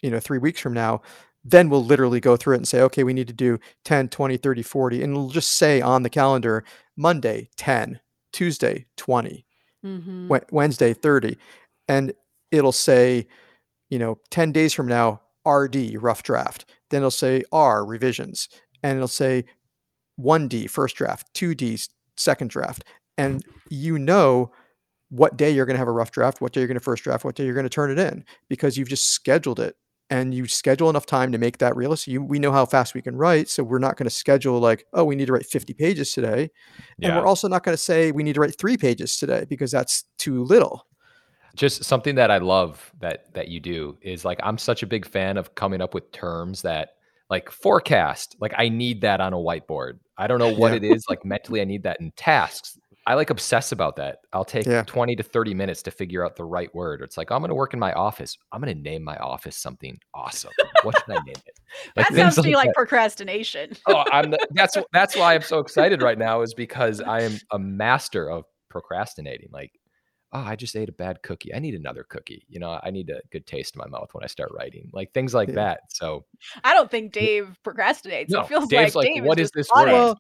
[0.02, 1.00] you know three weeks from now
[1.44, 4.36] then we'll literally go through it and say okay we need to do 10 20
[4.36, 6.64] 30 40 and it'll just say on the calendar
[6.96, 8.00] monday 10
[8.32, 9.44] tuesday 20
[9.84, 10.52] mhm.
[10.52, 11.36] Wednesday 30
[11.88, 12.12] and
[12.50, 13.26] it'll say
[13.90, 18.48] you know 10 days from now rd rough draft then it'll say r revisions
[18.82, 19.44] and it'll say
[20.20, 22.84] 1d first draft 2D, second draft
[23.18, 24.50] and you know
[25.16, 27.04] what day you're going to have a rough draft what day you're going to first
[27.04, 29.76] draft what day you're going to turn it in because you've just scheduled it
[30.08, 33.02] and you schedule enough time to make that realistic you, we know how fast we
[33.02, 35.72] can write so we're not going to schedule like oh we need to write 50
[35.74, 36.50] pages today
[37.02, 39.70] and we're also not going to say we need to write three pages today because
[39.70, 40.86] that's too little
[41.54, 45.06] just something that I love that that you do is like I'm such a big
[45.06, 46.90] fan of coming up with terms that
[47.30, 48.36] like forecast.
[48.40, 49.98] Like I need that on a whiteboard.
[50.18, 50.76] I don't know what Yeah.
[50.76, 51.06] it is.
[51.08, 52.78] Like mentally, I need that in tasks.
[53.06, 54.18] I like obsess about that.
[54.32, 54.82] I'll take Yeah.
[54.82, 57.02] 20 to 30 minutes to figure out the right word.
[57.02, 58.36] It's like I'm going to work in my office.
[58.50, 60.50] I'm going to name my office something awesome.
[60.82, 61.60] What should I name it?
[61.96, 63.76] that sounds to me like procrastination.
[63.86, 67.38] oh, I'm the, that's that's why I'm so excited right now is because I am
[67.52, 69.50] a master of procrastinating.
[69.52, 69.70] Like,
[70.36, 71.54] oh, I just ate a bad cookie.
[71.54, 72.44] I need another cookie.
[72.48, 74.90] You know, I need a good taste in my mouth when I start writing.
[74.92, 75.54] Like things like Yeah.
[75.54, 75.80] that.
[75.88, 76.24] So
[76.64, 78.30] I don't think Dave procrastinates.
[78.30, 80.18] No, it feels Dave's like like, Dave "What is is this word?" Well,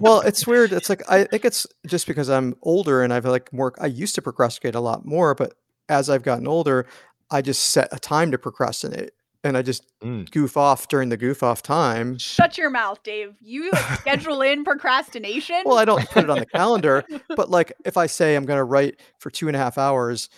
[0.00, 0.72] well, it's weird.
[0.72, 3.74] It's like I think it's just because I'm older and I've like more.
[3.80, 5.54] I used to procrastinate a lot more, but
[5.88, 6.86] as I've gotten older,
[7.30, 9.10] I just set a time to procrastinate,
[9.46, 10.30] and I just Mm.
[10.30, 12.18] goof off during the goof off time.
[12.18, 13.34] Shut your mouth, Dave.
[13.40, 15.62] You schedule in procrastination.
[15.64, 17.04] Well, I don't put it on the calendar,
[17.36, 20.28] but like if I say I'm going to write for two and a half hours,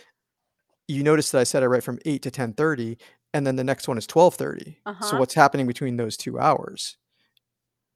[0.86, 2.98] you notice that I said I write from eight to ten thirty,
[3.34, 4.78] and then the next one is twelve thirty.
[4.86, 5.16] So Uh-huh.
[5.18, 6.96] what's happening between those two hours?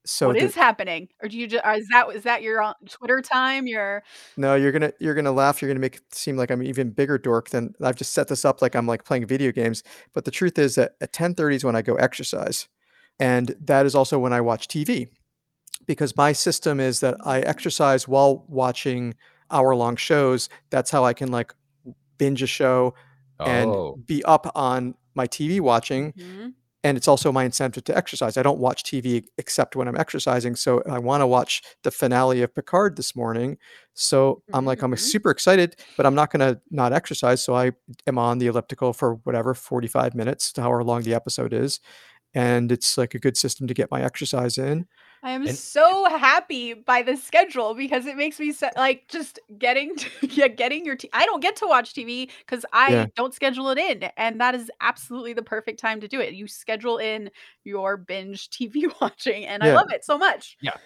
[0.05, 1.09] So what the- is happening?
[1.23, 3.67] Or do you just is that is that your uh, Twitter time?
[3.67, 4.03] Your
[4.37, 5.61] No, you're gonna you're gonna laugh.
[5.63, 8.29] You're gonna make it seem like I'm an even bigger dork than I've just set
[8.29, 9.83] this up like I'm like playing video games.
[10.13, 12.69] But the truth is that at 10:30 is when I go exercise,
[13.21, 15.09] and that is also when I watch TV,
[15.87, 19.15] because my system is that I exercise while watching
[19.51, 20.49] hour long shows.
[20.71, 21.53] That's how I can like
[22.19, 22.95] binge a show
[23.47, 26.55] and Oh, be up on my TV watching Mhm.
[26.85, 28.37] And it's also my incentive to exercise.
[28.37, 30.57] I don't watch TV except when I'm exercising.
[30.57, 33.57] So I want to watch the finale of Picard this morning.
[33.95, 34.99] So I'm like, I'm Mhm.
[34.99, 37.43] super excited, but I'm not going to not exercise.
[37.45, 37.73] So I
[38.07, 41.79] am on the elliptical for whatever 45 minutes, however long the episode is.
[42.35, 44.87] And it's like a good system to get my exercise in.
[45.25, 49.39] I am And- so happy by the schedule because it makes me se- like just
[49.59, 53.07] getting to, yeah getting your t- I don't get to watch TV because I Yeah.
[53.15, 56.35] don't schedule it in, and that is absolutely the perfect time to do it.
[56.35, 57.31] You schedule in
[57.65, 60.57] your binge TV watching, and I love it so much.
[60.61, 60.77] Yeah,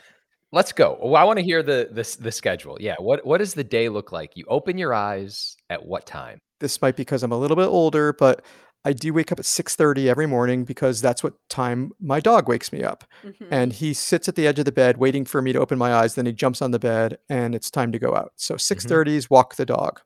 [0.52, 0.98] let's go.
[1.02, 2.76] Well, I want to hear the the the schedule.
[2.78, 2.96] Yeah.
[2.98, 4.32] What what does the day look like?
[4.36, 6.38] You open your eyes at what time?
[6.60, 8.44] This might be because I'm a little bit older, but
[8.84, 12.72] I do wake up at 6:30 every morning because that's what time my dog wakes
[12.72, 13.04] me up.
[13.24, 13.48] Mhm.
[13.50, 15.92] and he sits at the edge of the bed waiting for me to open my
[15.92, 18.32] eyes then he jumps on the bed and it's time to go out.
[18.36, 20.00] So 6.30 is walk the dog.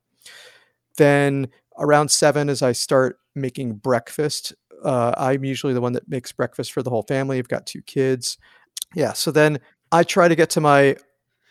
[0.96, 4.54] Then around 7 as i start making breakfast
[4.85, 7.38] uh, i'm usually the one that makes breakfast for the whole family.
[7.38, 8.38] I've got two kids.
[8.94, 9.61] Yeah so then
[9.92, 10.96] i try to get to my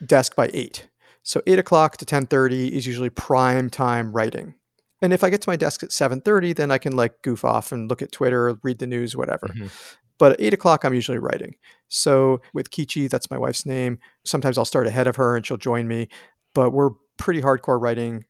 [0.06, 0.88] desk by 8
[1.24, 4.56] so 8 o'clock to 10.30 is usually prime time writing
[5.02, 7.72] and if i get to my desk at 7.30 then i can like goof off
[7.72, 9.48] and look at twitter read the news whatever.
[9.48, 9.70] Mhm.
[10.18, 11.56] but at eight o'clock i'm usually writing.
[11.88, 15.58] So with Keetgi that's my wife's name sometimes i'll start ahead of her and she'll
[15.58, 16.08] join me
[16.54, 18.26] but we're pretty hardcore writing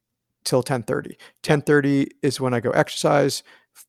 [0.46, 3.44] till 10.30 10.30 is when i go exercise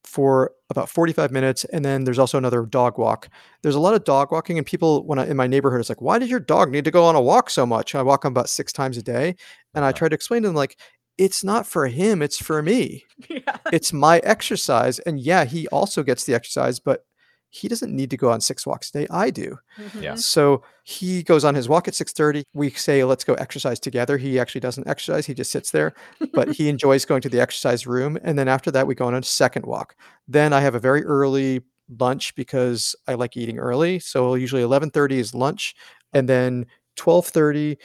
[0.04, 3.28] for about 45 minutes and then there's also another dog walk.
[3.62, 6.00] There's a lot of dog walking and people when i in my neighborhood it's like
[6.00, 7.94] why does your dog need to go on a walk so much?
[7.94, 9.34] I walk him about six times a day
[9.74, 10.78] and i try to explain to them like
[11.18, 13.56] it's not for him it's for me yeah.
[13.72, 17.04] it's my exercise and yeah he also gets the exercise but
[17.52, 19.58] he doesn't need to go on six walks a day i do
[20.00, 20.14] Yeah.
[20.14, 20.18] Mhm.
[20.18, 24.38] so he goes on his walk at 6.30 we say let's go exercise together he
[24.38, 25.92] actually doesn't exercise he just sits there
[26.32, 29.14] but he enjoys going to the exercise room and then after that we go on
[29.14, 29.96] a second walk
[30.28, 31.60] then i have a very early
[31.98, 35.74] lunch because i like eating early so usually 11.30 is lunch
[36.12, 36.64] and then
[36.96, 37.76] 12.30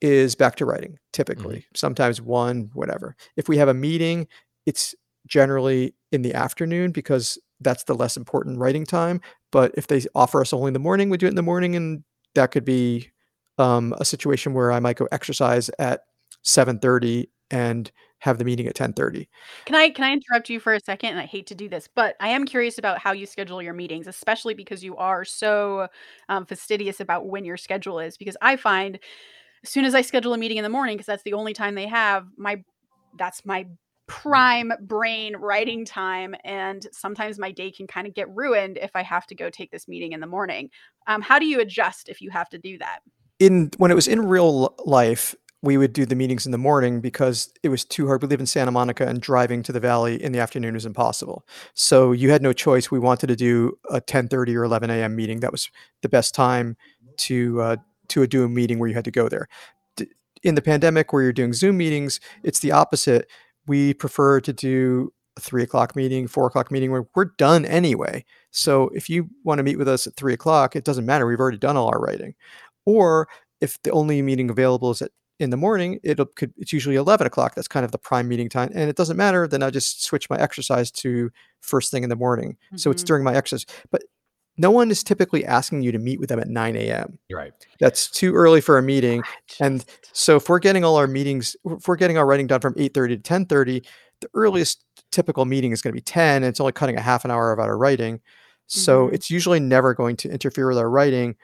[0.00, 4.26] is back to writing typically sometimes one whatever if we have a meeting
[4.66, 4.94] it's
[5.26, 9.20] generally in the afternoon because that's the less important writing time
[9.52, 11.74] but if they offer us only in the morning we do it in the morning
[11.74, 12.04] and
[12.34, 13.10] that could be
[13.58, 16.02] um, a situation where i might go exercise at
[16.44, 19.26] 7.30 and have the meeting at 10.30
[19.66, 21.10] Can I can I interrupt you for a second?
[21.10, 23.74] And I hate to do this, but I am curious about how you schedule your
[23.74, 25.88] meetings, especially because you are so
[26.28, 28.16] um, fastidious about when your schedule is.
[28.16, 28.98] Because I find
[29.66, 31.74] as soon as I schedule a meeting in the morning, because that's the only time
[31.74, 32.62] they have, my
[33.18, 33.66] that's my
[34.06, 39.02] prime brain writing time, and sometimes my day can kind of get ruined if I
[39.02, 40.70] have to go take this meeting in the morning.
[41.08, 43.00] Um, how do you adjust if you have to do that?
[43.38, 47.00] in when it was in real life we would do the meetings in the morning
[47.00, 50.22] because it was too hard we live in santa monica and driving to the valley
[50.22, 54.00] in the afternoon was impossible so you had no choice we wanted to do a
[54.00, 55.70] 10.30 or 11 a.m meeting that was
[56.02, 56.76] the best time
[57.18, 57.76] to uh,
[58.10, 59.48] to do a meeting where you had to go there.
[60.42, 63.28] In the pandemic where you're doing zoom meetings it's the opposite.
[63.66, 68.24] We prefer to do a three o'clock meeting four o'clock meeting where we're done anyway.
[68.52, 71.40] So if you want to meet with us at three o'clock it doesn't matter we've
[71.40, 72.34] already done all our writing.
[72.84, 73.28] Or
[73.60, 77.26] if the only meeting available is at in the morning it'll could it's usually 11
[77.26, 80.02] o'clock that's kind of the prime meeting time and it doesn't matter then i just
[80.02, 82.56] switch my exercise to first thing in the morning.
[82.76, 83.06] So it's Mhm.
[83.06, 84.02] during my exercise but
[84.56, 87.18] no one is typically asking you to meet with them at 9 a.m.
[87.30, 87.52] Right.
[87.80, 89.22] That's too early for a meeting.
[89.60, 92.74] And so if we're getting all our meetings, if we're getting our writing done from
[92.74, 93.86] 8:30 to 10:30,
[94.20, 97.24] the earliest typical meeting is going to be 10 and it's only cutting a half
[97.24, 98.20] an hour of our writing.
[98.66, 99.14] So Mhm.
[99.14, 101.36] it's usually never going to interfere with our writing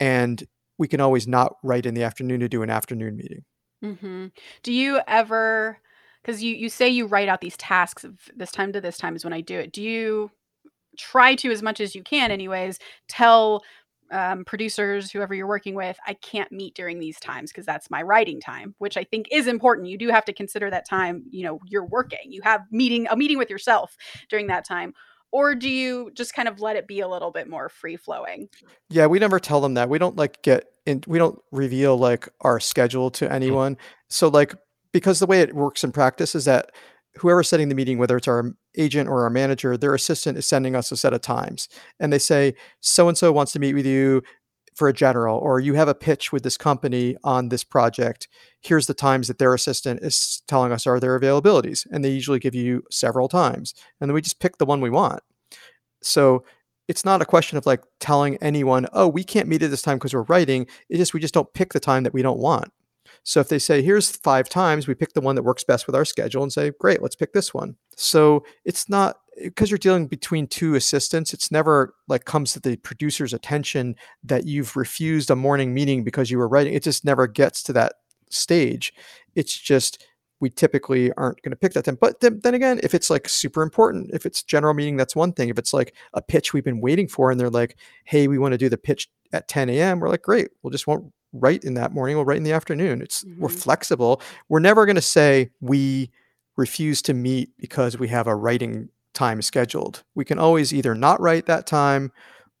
[0.00, 0.46] and
[0.78, 3.44] we can always not write in the afternoon to do an afternoon meeting.
[3.84, 4.26] Mm-hmm.
[4.62, 5.78] Do you ever,
[6.22, 9.16] because you you say you write out these tasks of this time to this time
[9.16, 9.72] is when I do it.
[9.72, 10.30] Do you
[10.98, 12.78] try to, as much as you can, anyways,
[13.08, 13.62] tell
[14.12, 18.02] um, producers, whoever you're working with, I can't meet during these times because that's my
[18.02, 19.88] writing time, which I think is important.
[19.88, 21.24] You do have to consider that time.
[21.30, 22.30] You know, you're working.
[22.30, 23.96] You have meeting a meeting with yourself
[24.28, 24.92] during that time.
[25.32, 28.50] Or do you just kind of let it be a little bit more free flowing?
[28.90, 29.88] Yeah, we never tell them that.
[29.88, 33.78] We don't like get in we don't reveal like our schedule to anyone.
[34.10, 34.54] So like
[34.92, 36.70] because the way it works in practice is that
[37.16, 40.74] whoever's setting the meeting, whether it's our agent or our manager, their assistant is sending
[40.74, 41.68] us a set of times.
[42.00, 44.22] And they say, so and so wants to meet with you
[44.74, 48.28] for a general, or you have a pitch with this company on this project.
[48.62, 51.86] Here's the times that their assistant is telling us are their availabilities.
[51.90, 53.74] And they usually give you several times.
[54.00, 55.20] And then we just pick the one we want.
[56.02, 56.44] So
[56.88, 59.98] it's not a question of like telling anyone, oh, we can't meet at this time
[59.98, 60.66] because we're writing.
[60.88, 62.72] It's just we just don't pick the time that we don't want.
[63.24, 65.94] So if they say, here's five times, we pick the one that works best with
[65.94, 67.76] our schedule and say, great, let's pick this one.
[67.96, 72.76] So it's not because you're dealing between two assistants, it's never like comes to the
[72.76, 76.74] producer's attention that you've refused a morning meeting because you were writing.
[76.74, 77.94] It just never gets to that
[78.30, 78.92] stage.
[79.34, 80.04] It's just
[80.40, 81.96] we typically aren't going to pick that time.
[82.00, 85.32] But then, then again, if it's like super important, if it's general meeting, that's one
[85.32, 85.48] thing.
[85.48, 88.50] If it's like a pitch we've been waiting for and they're like, hey, we want
[88.52, 91.74] to do the pitch at 10 a.m., we're like, great, we'll just won't write in
[91.74, 93.00] that morning, we'll write in the afternoon.
[93.02, 93.58] It's we're Mhm.
[93.58, 94.20] flexible.
[94.48, 96.10] We're never going to say we
[96.56, 100.02] refuse to meet because we have a writing time scheduled.
[100.14, 102.12] We can always either not write that time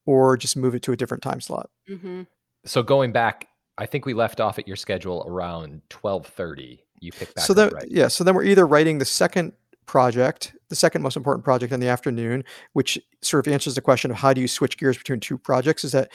[0.06, 1.70] or just move it to a different time slot.
[1.86, 2.22] hmm
[2.64, 6.84] So going back, I think we left off at your schedule around twelve thirty.
[7.00, 7.88] You pick back so up, then right?
[7.90, 9.52] yeah so then we're either writing the second
[9.86, 14.10] project the second most important project in the afternoon which sort of answers the question
[14.12, 16.12] of how do you switch gears between two projects is that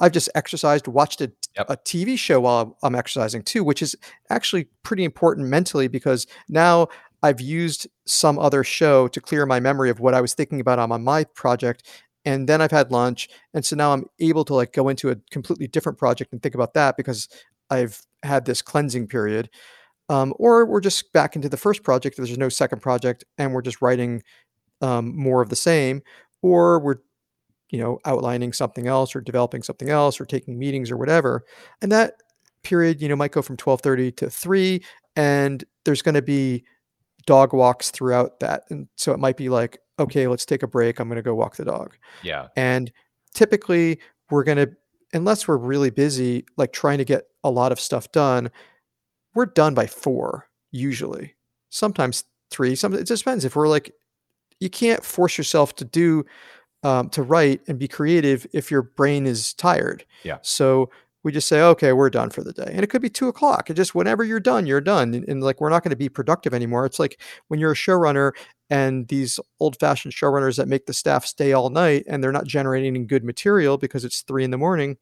[0.00, 1.66] i've just exercised watched a, Yep.
[1.68, 3.96] a tv show while i'm exercising too which is
[4.28, 6.88] actually pretty important mentally because now
[7.22, 10.78] i've used some other show to clear my memory of what i was thinking about
[10.78, 11.82] on my project
[12.24, 15.16] and then i've had lunch and so now i'm able to like go into a
[15.30, 17.28] completely different project and think about that because
[17.70, 19.48] i've had this cleansing period
[20.10, 22.16] um, or we're just back into the first project.
[22.16, 24.24] There's no second project, and we're just writing
[24.80, 26.02] um, more of the same,
[26.42, 26.96] or we're
[27.70, 31.44] you know outlining something else, or developing something else, or taking meetings or whatever.
[31.82, 32.14] And that
[32.62, 34.82] period, you know, might go from 12:30 to three,
[35.16, 36.64] and there's going to be
[37.26, 40.98] dog walks throughout that, and so it might be like, okay, let's take a break.
[40.98, 41.96] I'm going to go walk the dog.
[42.22, 42.48] Yeah.
[42.56, 42.90] And
[43.34, 44.70] typically, we're going to,
[45.12, 48.50] unless we're really busy, like trying to get a lot of stuff done,
[49.34, 51.36] we're done by four, usually.
[51.68, 52.74] Sometimes three.
[52.74, 53.44] Some it just depends.
[53.44, 53.92] If we're like,
[54.58, 56.24] you can't force yourself to do,
[56.82, 60.04] um, to write and be creative if your brain is tired.
[60.22, 60.38] Yeah.
[60.42, 60.90] So
[61.22, 62.70] we just say, okay, we're done for the day.
[62.72, 63.68] And it could be two o'clock.
[63.68, 65.12] It just whenever you're done, you're done.
[65.12, 66.86] And, and like we're not going to be productive anymore.
[66.86, 68.32] It's like when you're a showrunner
[68.70, 72.96] and these old-fashioned showrunners that make the staff stay all night and they're not generating
[72.96, 74.96] any good material because it's three in the morning,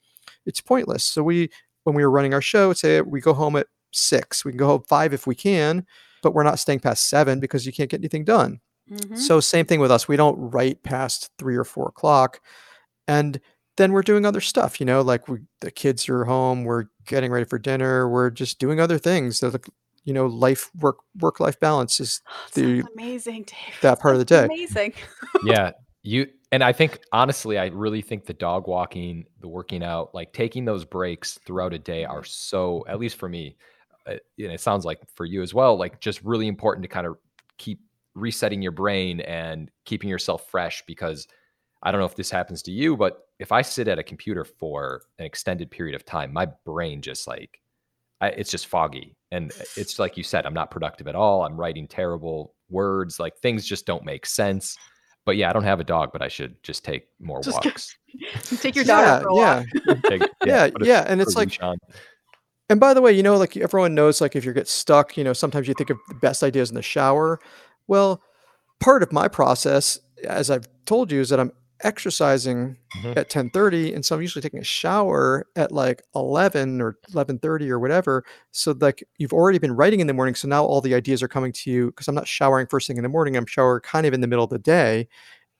[0.44, 1.04] it's pointless.
[1.04, 1.50] So we
[1.84, 4.44] when we were running our show, say we go home at six.
[4.44, 5.86] We can go home five if we can,
[6.22, 8.60] but we're not staying past seven because you can't get anything done.
[8.88, 10.08] Hmm So same thing with us.
[10.08, 12.40] We don't write past three or four o'clock,
[13.06, 13.40] and
[13.76, 14.80] then we're doing other stuff.
[14.80, 16.64] You know, like we the kids are home.
[16.64, 18.08] We're getting ready for dinner.
[18.08, 19.38] We're just doing other things.
[19.38, 19.60] So the
[20.04, 22.22] you know life work work life balance is
[22.54, 23.56] the- amazing, Dave.
[23.82, 24.44] that part of the day.
[24.44, 24.94] Amazing.
[25.44, 25.70] yeah
[26.02, 30.32] you and i think honestly i really think the dog walking the working out like
[30.32, 33.56] taking those breaks throughout a day are so at least for me
[34.06, 37.06] uh, and it sounds like for you as well like just really important to kind
[37.06, 37.16] of
[37.58, 37.80] keep
[38.18, 41.26] resetting your brain and keeping yourself fresh because
[41.82, 44.44] i don't know if this happens to you but if i sit at a computer
[44.44, 47.60] for an extended period of time my brain just like
[48.20, 51.56] I, it's just foggy and it's like you said i'm not productive at all i'm
[51.56, 54.76] writing terrible words like things just don't make sense
[55.28, 57.74] but yeah, I don't have a dog, but I should just take more Just get-
[57.74, 57.94] walks.
[58.62, 60.02] Take your dog yeah, for a yeah, walk.
[60.04, 61.04] Take- yeah, put yeah.
[61.06, 61.76] And it's like leash on.
[62.70, 65.24] And by the way, you know, like everyone knows, like if you get stuck, you
[65.24, 67.40] know, sometimes you think of the best ideas in the shower.
[67.88, 68.22] Well,
[68.80, 71.52] part of my process, as I've told you, is that I'm
[71.84, 73.16] exercising Mhm.
[73.16, 77.78] at 10:30, and so I'm usually taking a shower at like 11 or 11:30 or
[77.78, 78.24] whatever.
[78.52, 81.28] So like you've already been writing in the morning, so now all the ideas are
[81.28, 83.36] coming to you because I'm not showering first thing in the morning.
[83.36, 85.08] I'm showering kind of in the middle of the day.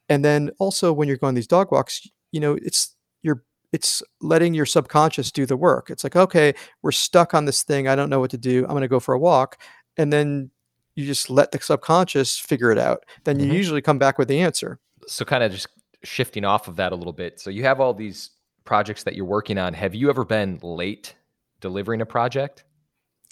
[0.09, 4.53] And then also when you're going these dog walks, you know, it's you're it's letting
[4.55, 5.89] your subconscious do the work.
[5.91, 6.53] It's like, okay,
[6.83, 7.87] we're stuck on this thing.
[7.87, 8.63] I don't know what to do.
[8.65, 9.61] I'm going to go for a walk.
[9.97, 10.51] And then
[10.99, 13.05] you just let the subconscious figure it out.
[13.23, 13.53] Then you Mhm.
[13.53, 14.79] usually come back with the answer.
[15.07, 15.67] So kind of just
[16.03, 17.39] shifting off of that a little bit.
[17.39, 18.31] So you have all these
[18.65, 19.73] projects that you're working on.
[19.73, 21.15] Have you ever been late
[21.61, 22.63] delivering a project?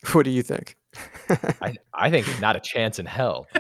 [0.14, 0.78] What do you think?
[1.62, 3.48] I, I think not a chance in hell.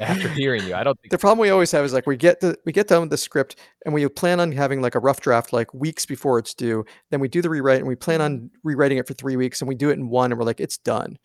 [0.00, 2.40] After hearing you, I don't think the problem we always have is like we get
[2.40, 5.20] the we get done with the script and we plan on having like a rough
[5.20, 6.84] draft like weeks before it's due.
[7.10, 9.68] Then we do the rewrite and we plan on rewriting it for three weeks and
[9.68, 11.16] we do it in one and we're like it's done.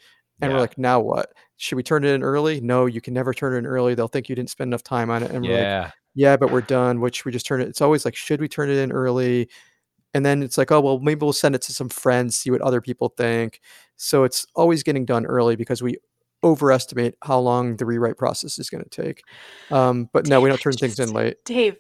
[0.42, 1.34] And we're like, now what?
[1.58, 2.62] Should we turn it in early?
[2.62, 3.96] No, you can never turn it in early.
[3.96, 5.32] They'll think you didn't spend enough time on it.
[5.32, 5.92] And we're like, yeah.
[6.16, 7.02] yeah, but we're done.
[7.02, 7.68] Which we just turn it?
[7.68, 9.50] It's always like, should we turn it in early?
[10.14, 12.62] And then it's like, oh well, maybe we'll send it to some friends, see what
[12.62, 13.60] other people think.
[13.98, 15.98] So it's always getting done early because we
[16.44, 19.24] overestimate how long the rewrite process is going to take.
[19.72, 21.38] Um, but no, we don't turn things in late.
[21.46, 21.76] Dave,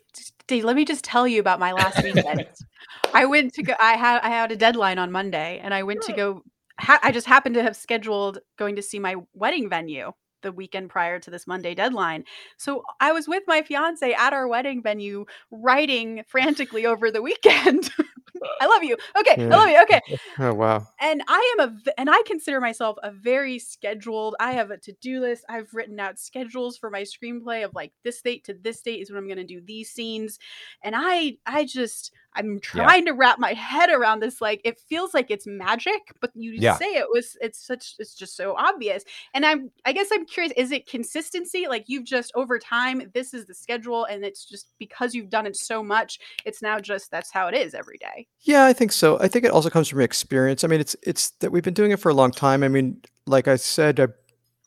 [0.47, 2.47] Dave, let me just tell you about my last weekend.
[3.13, 3.73] I went to go.
[3.79, 6.43] I had I had a deadline on Monday, and I went to go.
[6.79, 10.89] Ha- I just happened to have scheduled going to see my wedding venue the weekend
[10.89, 12.23] prior to this Monday deadline.
[12.57, 17.89] So I was with my fiance at our wedding venue, writing frantically over the weekend.
[18.61, 18.95] I love you.
[19.19, 19.47] Okay, Yeah.
[19.53, 19.81] I love you.
[19.81, 20.01] Okay,
[20.39, 20.87] Oh wow.
[21.01, 24.37] and I am a and I consider myself a very scheduled.
[24.39, 25.43] I have a to-do list.
[25.49, 29.09] I've written out schedules for my screenplay of like this date to this date is
[29.11, 30.39] when I'm going to do these scenes.
[30.83, 35.13] And I I just I'm trying to wrap my head around this like it feels
[35.13, 36.77] like it's magic, but you Yeah.
[36.77, 39.03] say it was it's such it's just so obvious.
[39.33, 43.33] And I'm I guess I'm curious is it consistency like you've just over time this
[43.33, 47.09] is the schedule and it's just because you've done it so much it's now just
[47.11, 48.27] that's how it is every day.
[48.41, 49.19] Yeah, I think so.
[49.19, 50.63] I think it also comes from experience.
[50.63, 52.63] I mean, it's it's that we've been doing it for a long time.
[52.63, 54.07] I mean, like I said, I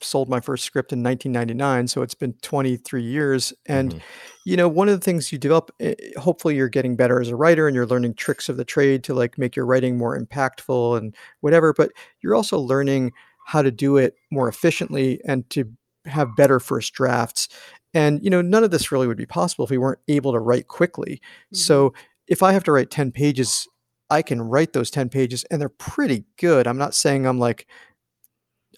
[0.05, 3.53] sold my first script in 1999, so it's been 23 years.
[3.67, 4.03] And Mhm.
[4.45, 7.37] you know, one of the things you develop, eh, hopefully, you're getting better as a
[7.37, 10.99] writer, and you're learning tricks of the trade to like make your writing more impactful
[10.99, 11.73] and whatever.
[11.73, 11.93] But
[12.23, 13.13] you're also learning
[13.47, 15.65] how to do it more efficiently and to
[16.07, 17.49] have better first drafts.
[17.95, 20.41] And you know, none of this really would be possible if we weren't able to
[20.41, 21.21] write quickly.
[21.51, 21.59] Mhm.
[21.59, 21.93] So
[22.29, 23.69] if I have to write 10 pages,
[24.11, 26.67] I can write those 10 pages and they're pretty good.
[26.67, 27.67] I'm not saying I'm like,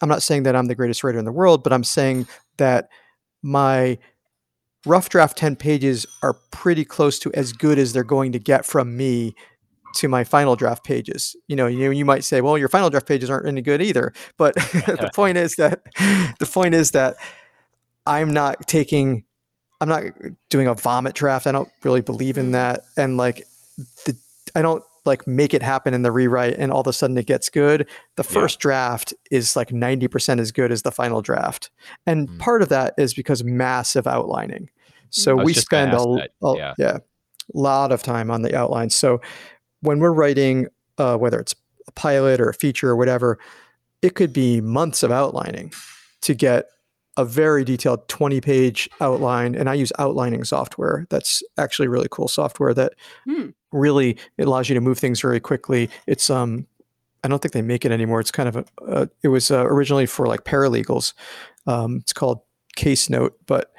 [0.02, 2.26] I'm not saying that I'm the greatest writer in the world, but I'm saying
[2.56, 2.88] that
[3.42, 3.98] my
[4.86, 8.66] rough draft 10 pages are pretty close to as good as they're going to get
[8.66, 9.34] from me
[9.94, 11.36] to my final draft pages.
[11.46, 14.12] You know, you, you might say, well, your final draft pages aren't any good either.
[14.36, 15.82] But the point is that
[16.38, 17.16] the point is that
[18.06, 19.24] I'm not taking
[19.80, 20.04] I'm not
[20.50, 21.46] doing a vomit draft.
[21.46, 22.84] I don't really believe in that.
[22.96, 23.46] And like
[24.04, 24.16] the
[24.54, 27.26] I don't like make it happen in the rewrite and all of a sudden it
[27.26, 27.88] gets good.
[28.16, 28.32] The Yeah.
[28.40, 31.70] first draft is like 90% as good as the final draft.
[32.06, 32.38] And Mm.
[32.38, 34.70] part of that is because massive outlining.
[35.10, 36.74] So we spend a, ask l- that, a- yeah.
[36.78, 36.98] yeah,
[37.52, 38.90] lot of time on the outline.
[38.90, 39.20] So
[39.82, 40.66] when we're writing
[40.98, 41.54] uh, whether it's
[41.88, 43.38] a pilot or a feature or whatever,
[44.00, 45.72] it could be months of outlining
[46.22, 46.66] to get
[47.16, 51.06] a very detailed 20 page outline and i use outlining software.
[51.10, 52.94] That's actually really cool software that
[53.24, 53.50] Hmm.
[53.72, 55.90] really it allows you to move things very quickly.
[56.06, 56.66] It's um
[57.22, 58.20] i don't think they make it anymore.
[58.20, 61.12] It's kind of a, uh, it was uh, originally for like paralegals.
[61.66, 62.40] Um, it's called
[62.76, 63.72] case note but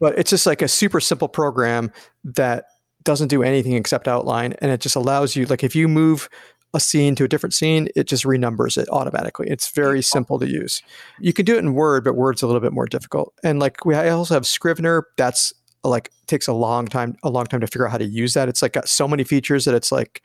[0.00, 1.92] but it's just like a super simple program
[2.24, 2.64] that
[3.04, 6.28] doesn't do anything except outline and it just allows you like if you move
[6.72, 9.48] a scene to a different scene it just renumbers it automatically.
[9.50, 10.82] It's very simple to use.
[11.18, 13.34] You can do it in word but word's a little bit more difficult.
[13.42, 15.06] And like we I also have scrivener.
[15.16, 15.52] That's
[15.82, 18.48] like takes a long time a long time to figure out how to use that.
[18.48, 20.22] It's like got so many features that it's like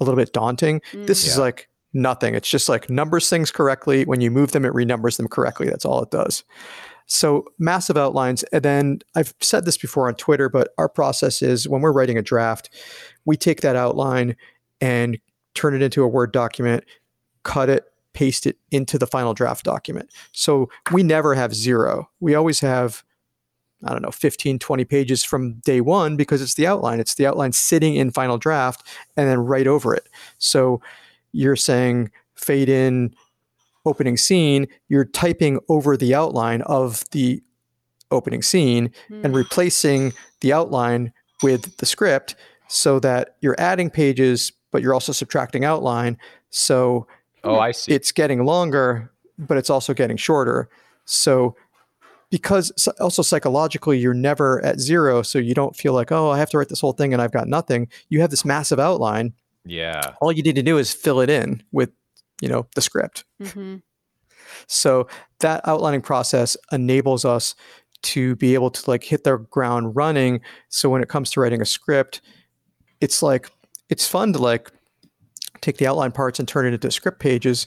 [0.00, 0.80] a little bit daunting.
[0.92, 1.26] This Mm.
[1.28, 2.34] is like nothing.
[2.34, 4.04] It's just like numbers things correctly.
[4.06, 5.68] When you move them it renumbers them correctly.
[5.68, 6.44] That's all it does.
[7.06, 8.42] So massive outlines.
[8.44, 12.16] And then i've said this before on twitter but our process is when we're writing
[12.16, 12.70] a draft
[13.26, 14.34] we take that outline
[14.80, 15.18] and
[15.54, 16.84] turn it into a word document
[17.42, 22.34] cut it paste it into the final draft document so we never have zero we
[22.34, 23.02] always have
[23.86, 27.00] I don't know, 15, 20 pages from day one because it's the outline.
[27.00, 30.08] It's the outline sitting in final draft and then right over it.
[30.38, 30.80] So
[31.32, 33.14] you're saying fade in
[33.84, 37.42] opening scene, you're typing over the outline of the
[38.10, 39.36] opening scene and Hmm.
[39.36, 42.36] replacing the outline with the script
[42.68, 46.18] so that you're adding pages, but you're also subtracting outline.
[46.50, 47.06] So
[47.44, 47.92] Oh, I see.
[47.92, 49.08] it's getting longer,
[49.38, 50.68] but it's also getting shorter.
[51.04, 51.54] So
[52.30, 56.50] because also psychologically you're never at zero, so you don't feel like, oh, I have
[56.50, 57.86] to write this whole thing and I've got nothing.
[58.08, 59.32] You have this massive outline.
[59.64, 60.14] yeah.
[60.20, 61.90] All you need to do is fill it in with,
[62.42, 63.24] you know, the script.
[63.40, 63.82] Mhm.
[64.66, 65.06] So
[65.38, 67.54] that outlining process enables us
[68.02, 70.40] to be able to like hit the ground running.
[70.68, 72.20] So when it comes to writing a script,
[73.00, 73.48] it's like
[73.88, 74.70] it's fun to like
[75.60, 77.66] take the outline parts and turn it into script pages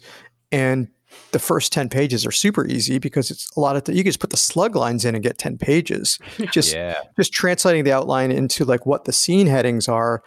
[0.51, 0.87] and
[1.31, 4.09] the first 10 pages are super easy because it's a lot of th- you can
[4.09, 6.19] just put the slug lines in and get 10 pages.
[6.51, 6.99] Just yeah.
[7.15, 10.21] just translating the outline into like what the scene headings are.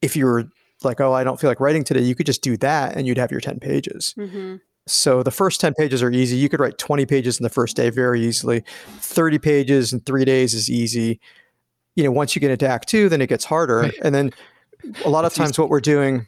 [0.00, 0.48] If you were
[0.84, 3.18] like oh i don't feel like writing today you could just do that and you'd
[3.18, 4.14] have your 10 pages.
[4.18, 4.56] Mm-hmm.
[4.86, 6.36] so the first 10 pages are easy.
[6.36, 8.64] You could write 20 pages in the first day very easily.
[8.98, 11.20] 30 pages in three days is easy.
[11.94, 14.32] You know once you get into act two then it gets harder and then
[15.04, 15.44] a lot of It's easy.
[15.44, 16.26] times what we're doing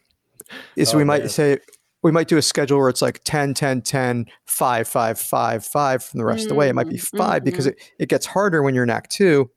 [0.77, 1.29] is Oh, we might man.
[1.29, 1.59] say
[2.03, 6.05] we might do a schedule where it's like 10 10 10 5 5 5 5
[6.05, 8.27] from the rest of the way it might be Mm, 5 because it, it gets
[8.27, 9.51] harder when you're in act 2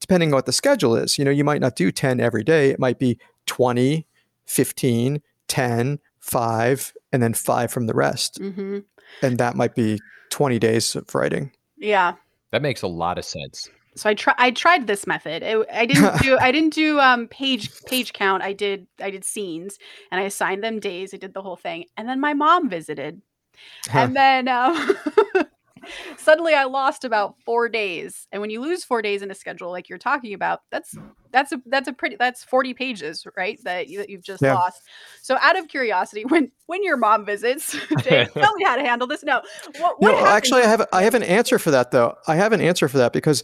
[0.00, 2.70] depending on what the schedule is you know you might not do 10 every day
[2.70, 4.06] it might be 20
[4.46, 8.78] 15 10 5 and then 5 from the rest Mm-hmm.
[9.22, 10.00] and that might be
[10.30, 12.14] 20 days of writing Yeah.
[12.50, 13.68] That makes a lot of sense.
[13.94, 15.42] So I try I tried this method.
[15.42, 18.42] It, I didn't do I didn't do um page page count.
[18.42, 19.78] I did I did scenes
[20.10, 21.12] and I assigned them days.
[21.12, 21.84] I did the whole thing.
[21.96, 23.20] And then my mom visited.
[23.92, 24.96] And then um,
[26.16, 28.26] suddenly I lost about 4 days.
[28.32, 30.96] And when you lose 4 days in a schedule like you're talking about, that's
[31.30, 33.58] that's a that's a pretty that's 40 pages, right?
[33.64, 34.54] That, you, that you've just Yeah.
[34.54, 34.82] lost.
[35.22, 37.72] So out of curiosity, when when your mom visits,
[38.02, 39.22] Dave, tell me how to handle this.
[39.22, 39.42] No.
[39.78, 42.34] What, what no happens- actually i have i have an answer for that though i
[42.36, 43.42] have an answer for that because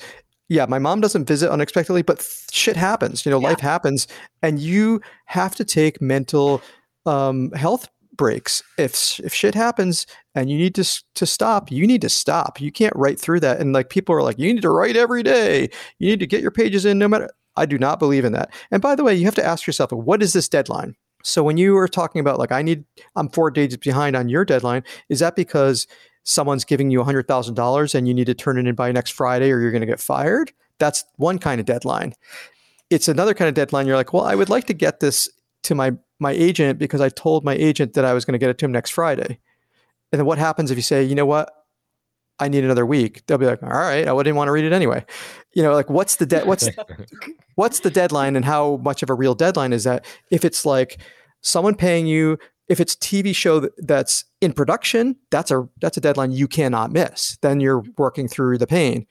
[0.48, 3.48] yeah my mom doesn't visit unexpectedly but shit happens you know Yeah.
[3.48, 4.06] life happens
[4.42, 6.62] and you have to take mental
[7.06, 8.62] um, health breaks.
[8.76, 10.84] If if shit happens and you need to
[11.14, 12.60] to stop you need to stop.
[12.60, 15.22] You can't write through that and like people are like you need to write every
[15.22, 15.70] day.
[15.98, 18.50] You need to get your pages in no matter i do not believe in that.
[18.70, 20.96] And by the way you have to ask yourself what is this deadline?
[21.22, 22.84] So when you are talking about like i need
[23.16, 25.86] i'm four days behind on your deadline is that because
[26.28, 29.60] someone's giving you $100000 and you need to turn it in by next friday or
[29.60, 32.14] you're going to get fired that's one kind of deadline
[32.90, 35.28] it's another kind of deadline you're like well i would like to get this
[35.62, 38.50] to my my agent because I told my agent that I was going to get
[38.50, 39.38] it to him next Friday.
[40.10, 41.52] And then what happens if you say, you know what,
[42.40, 43.24] I need another week?
[43.26, 45.04] They'll be like, all right, I didn't want to read it anyway.
[45.54, 46.68] You know, like what's the de- what's
[47.54, 50.06] what's the deadline and how much of a real deadline is that?
[50.30, 50.98] If it's like
[51.40, 52.38] someone paying you,
[52.68, 57.38] if it's TV show that's in production, that's a that's a deadline you cannot miss.
[57.40, 59.06] Then you're working through the pain.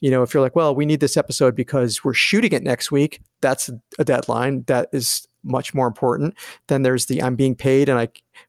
[0.00, 2.92] You know, if you're like, well, we need this episode because we're shooting it next
[2.92, 6.34] week, that's a deadline that is much more important.
[6.68, 8.08] Then there's the I'm being paid and I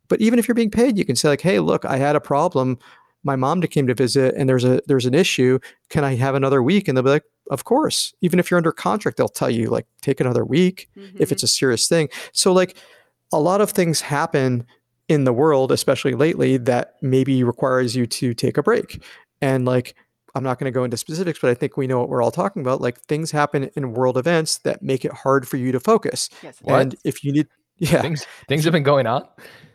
[0.10, 2.22] but even if you're being paid, you can say like, hey, look, I had a
[2.22, 2.78] problem.
[3.24, 5.60] My mom came to visit and there's a there's an issue.
[5.89, 6.88] Can I have another week?
[6.88, 8.14] And they'll be like, of course.
[8.22, 11.32] Even if you're under contract, they'll tell you like take another week if Mhm.
[11.32, 12.10] it's a serious thing.
[12.34, 12.76] So like
[13.32, 14.65] a lot of things happen
[15.07, 19.03] in the world, especially lately, that maybe requires you to take a break.
[19.41, 19.95] And like
[20.36, 22.32] I'm not going to go into specifics, but I think we know what we're all
[22.32, 22.82] talking about.
[22.82, 26.30] Like things happen in world events that make it hard for you to focus.
[26.43, 26.57] Yes.
[26.61, 26.82] What?
[26.82, 27.47] And if you need
[27.80, 29.25] yeah, Things things have been going on.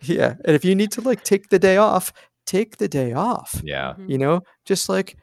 [0.02, 0.34] yeah.
[0.44, 2.12] And if you need to like take the day off,
[2.46, 3.60] take the day off.
[3.64, 3.94] Yeah.
[3.98, 4.10] Mhm.
[4.10, 5.16] You know, just like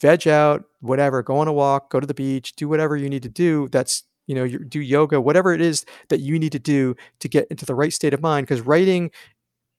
[0.00, 3.22] veg out, whatever, go on a walk, go to the beach, do whatever you need
[3.24, 3.68] to do.
[3.72, 7.28] That's, you know, you do yoga, whatever it is that you need to do to
[7.28, 8.46] get into the right state of mind.
[8.46, 9.10] Because writing,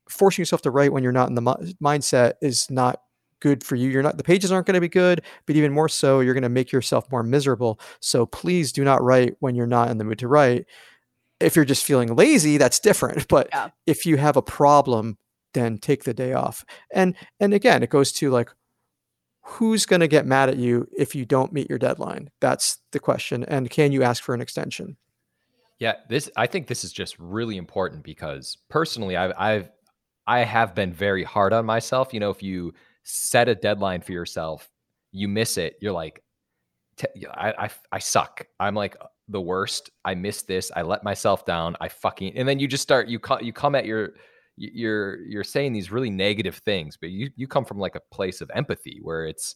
[0.10, 3.02] forcing yourself to write when you're not in the mi- mindset is not
[3.42, 3.90] good for you.
[3.90, 6.44] You're not, the pages aren't going to be good, but even more so, you're going
[6.44, 7.80] to make yourself more miserable.
[8.02, 10.66] So please do not write when you're not in the mood to write.
[11.40, 13.28] If you're just feeling lazy, that's different.
[13.30, 13.70] But Yeah.
[13.86, 15.18] if you have a problem,
[15.54, 16.66] then take the day off.
[16.94, 18.50] And and again, it goes to like
[19.42, 22.30] who's going to get mad at you if you don't meet your deadline?
[22.40, 23.44] That's the question.
[23.46, 24.98] And can you ask for an extension?
[25.80, 29.70] Yeah, this I think this is just really important because personally I've I've
[30.28, 32.14] I have been very hard on myself.
[32.14, 32.74] You know, if you
[33.04, 34.70] set a deadline for yourself,
[35.12, 36.22] you miss it, you're like
[37.34, 38.46] I, I I suck.
[38.60, 39.90] I'm like uh, the worst.
[40.04, 40.70] I missed this.
[40.76, 41.78] I let myself down.
[41.80, 44.16] I fucking and then you just start you co- you come at your
[44.60, 48.42] you're you're saying these really negative things, but you you come from like a place
[48.42, 49.56] of empathy where it's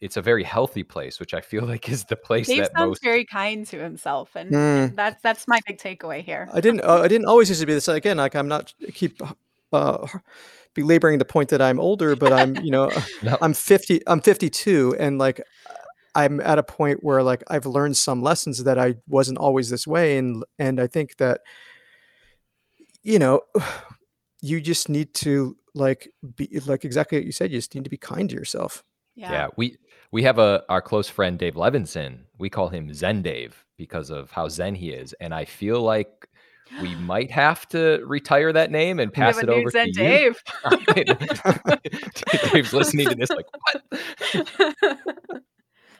[0.00, 2.88] it's a very healthy place, which I feel like is the place Dave that sounds
[2.88, 4.96] most very kind to himself, and Mm.
[4.96, 6.48] that's that's my big takeaway here.
[6.52, 6.82] I didn't.
[6.82, 7.88] Uh, I didn't always used to be this.
[7.88, 9.20] Again, like I'm not keep
[9.72, 10.06] uh,
[10.74, 12.92] belaboring the point that I'm older, but I'm you know
[13.22, 13.38] No.
[13.40, 14.02] I'm 50.
[14.06, 15.40] I'm 52, and like
[16.14, 19.86] I'm at a point where like I've learned some lessons that I wasn't always this
[19.86, 21.40] way, and and I think that
[23.02, 23.40] you know
[24.42, 27.50] you just need to like be like exactly what you said.
[27.50, 28.82] You just need to be kind to yourself.
[29.14, 29.32] Yeah.
[29.32, 29.48] yeah.
[29.56, 29.76] we
[30.12, 32.20] we have a our close friend Dave Levinson.
[32.38, 36.28] We call him Zen Dave because of how zen he is, and I feel like
[36.80, 40.08] we might have to retire that name and pass it over Zen to you.
[40.08, 40.42] Dave.
[42.52, 45.42] Dave's listening to this like what?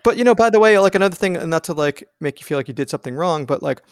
[0.03, 2.47] But you know, by the way, like another thing, and not to like make you
[2.47, 3.82] feel like you did something wrong, but like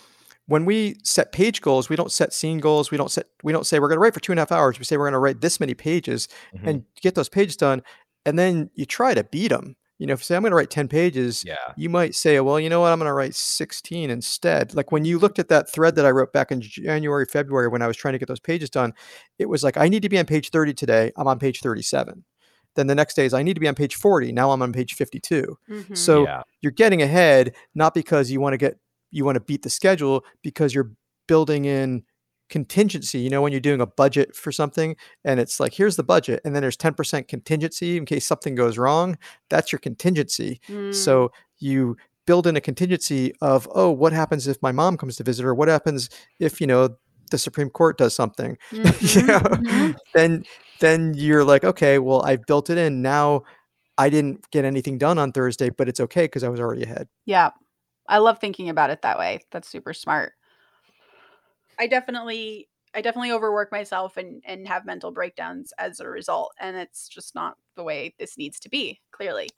[0.49, 2.90] when we set page goals, we don't set scene goals.
[2.90, 4.51] We don't set we don't say we're going to write for two and a half
[4.53, 4.78] hours.
[4.78, 6.26] We say we're going to write this many pages
[6.57, 6.66] Mhm.
[6.66, 7.82] and get those pages done,
[8.26, 9.76] and then you try to beat them.
[9.99, 11.57] You know, if you say I'm going to write ten pages, yeah.
[11.76, 14.72] you might say, well, you know what, I'm going to write 16 instead.
[14.74, 17.82] Like when you looked at that thread that I wrote back in January, February, when
[17.82, 18.92] I was trying to get those pages done,
[19.40, 21.11] it was like, I need to be on page 30 today.
[21.16, 22.24] I'm on page 37.
[22.76, 24.30] Then the next day is, I need to be on page 40.
[24.30, 25.59] Now I'm on page 52.
[25.68, 25.96] Mhm.
[25.96, 26.42] So yeah.
[26.62, 28.78] you're getting ahead, not because you want to get,
[29.11, 30.92] you want to beat the schedule, because you're
[31.26, 32.02] building in
[32.50, 33.18] contingency.
[33.18, 36.40] You know, when you're doing a budget for something and it's like, here's the budget,
[36.44, 39.18] and then there's 10% contingency in case something goes wrong,
[39.50, 40.61] that's your contingency.
[40.68, 40.94] Mm.
[40.94, 41.96] So you
[42.26, 45.54] build in a contingency of, oh, what happens if my mom comes to visit, or
[45.54, 46.96] what happens if you know
[47.30, 48.56] the Supreme Court does something?
[48.72, 49.94] you Mhm, know, mhm.
[50.14, 50.44] then
[50.80, 53.02] then you're like, okay, well, I've built it in.
[53.02, 53.42] Now
[53.98, 57.09] I didn't get anything done on Thursday, but it's okay because I was already ahead.
[57.26, 57.50] Yeah.
[58.09, 59.40] I love thinking about it that way.
[59.50, 60.32] That's super smart.
[61.78, 66.76] I definitely I definitely overwork myself and and have mental breakdowns as a result and
[66.76, 69.54] it's just not the way this needs to be, clearly.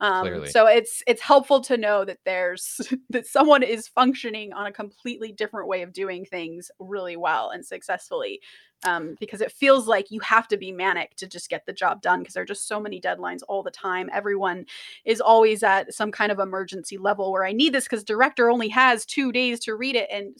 [0.00, 2.80] Um so it's it's helpful to know that there's
[3.10, 7.64] that someone is functioning on a completely different way of doing things really well and
[7.64, 8.40] successfully.
[8.82, 12.00] Um, because it feels like you have to be manic to just get the job
[12.00, 14.08] done because there are just so many deadlines all the time.
[14.10, 14.64] Everyone
[15.04, 18.70] is always at some kind of emergency level where I need this because director only
[18.70, 20.08] has two days to read it.
[20.10, 20.34] And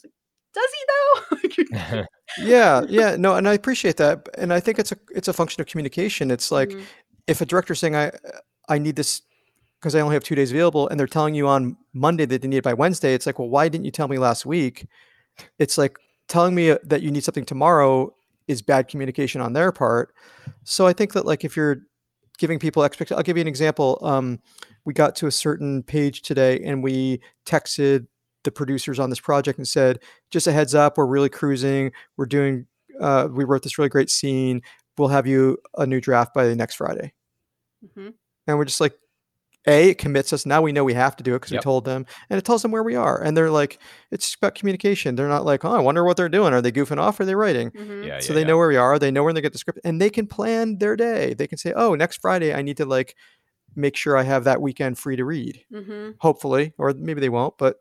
[0.55, 2.05] does he though?
[2.37, 5.61] Yeah, yeah, no, and I appreciate that, and I think it's a it's a function
[5.61, 6.31] of communication.
[6.31, 6.87] It's like Mhm.
[7.27, 8.13] if a director saying I
[8.69, 9.23] I need this
[9.81, 12.49] because I only have two days available, and they're telling you on Monday that they
[12.49, 14.87] need it by Wednesday, it's like, well, why didn't you tell me last week?
[15.59, 15.97] It's like
[16.29, 18.15] telling me uh, that you need something tomorrow
[18.47, 20.15] is bad communication on their part.
[20.65, 21.79] So I think that like if you're
[22.39, 23.99] giving people expect, I'll give you an example.
[24.03, 24.41] Um,
[24.85, 28.07] we got to a certain page today, and we texted
[28.45, 30.01] the producers on this project and said,
[30.31, 31.93] just a heads up, we're really cruising.
[32.17, 32.67] We're doing.
[33.01, 34.61] Uh, we wrote this really great scene.
[34.99, 37.15] We'll have you a new draft by the next Friday
[37.83, 38.13] Mhm.
[38.47, 38.93] and we're just like
[39.67, 41.61] a it commits us now we know we have to do it because Yep.
[41.61, 43.79] we told them and it tells them where we are and they're like
[44.11, 46.99] it's about communication they're not like oh i wonder what they're doing are they goofing
[46.99, 48.05] off or are they writing Mhm.
[48.07, 48.21] yeah.
[48.21, 48.47] so yeah, they yeah.
[48.47, 50.79] know where we are they know when they get the script and they can plan
[50.79, 53.15] their day they can say oh next friday i need to like
[53.77, 56.15] make sure i have that weekend free to read Mhm.
[56.19, 57.77] hopefully or maybe they won't but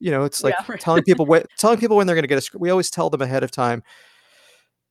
[0.00, 0.80] you know it's like Yeah, right.
[0.80, 3.08] telling people what telling people when they're going to get a script we always tell
[3.08, 3.84] them ahead of time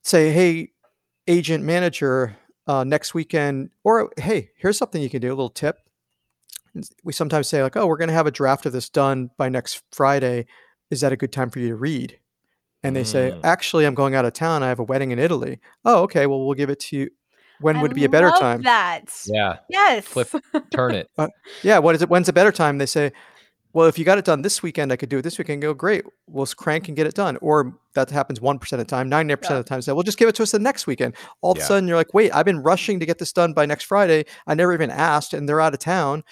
[0.02, 0.70] say hey
[1.28, 5.76] agent manager uh, next weekend or hey here's something you can do a little tip
[5.76, 5.93] And s-
[7.04, 9.48] we sometimes say like oh we're going to have a draft of this done by
[9.48, 10.46] next friday
[10.90, 12.18] is that a good time for you to read
[12.82, 13.40] and they say Mm.
[13.44, 16.44] actually i'm going out of town i have a wedding in italy oh okay well
[16.44, 17.10] we'll give it to you
[17.60, 19.04] when would be a better love time That.
[19.26, 19.58] Yeah.
[19.70, 20.04] Yes.
[20.06, 20.28] Flip.
[20.70, 21.08] Turn it.
[21.62, 22.08] yeah, what is it?
[22.10, 22.78] When's a better time?
[22.78, 23.12] They say,
[23.72, 25.62] well, if you got it done this weekend, I could do it this weekend.
[25.62, 26.04] Go great.
[26.28, 27.38] We'll crank and get it done.
[27.40, 29.08] Or that happens one percent of the time.
[29.08, 29.58] Ninety percent Yeah.
[29.60, 31.14] of the time, say, well, just give it to us the next weekend.
[31.42, 31.64] All of Yeah.
[31.64, 34.24] a sudden, you're like, wait, I've been rushing to get this done by next Friday.
[34.48, 36.24] I never even asked, and they're out of town.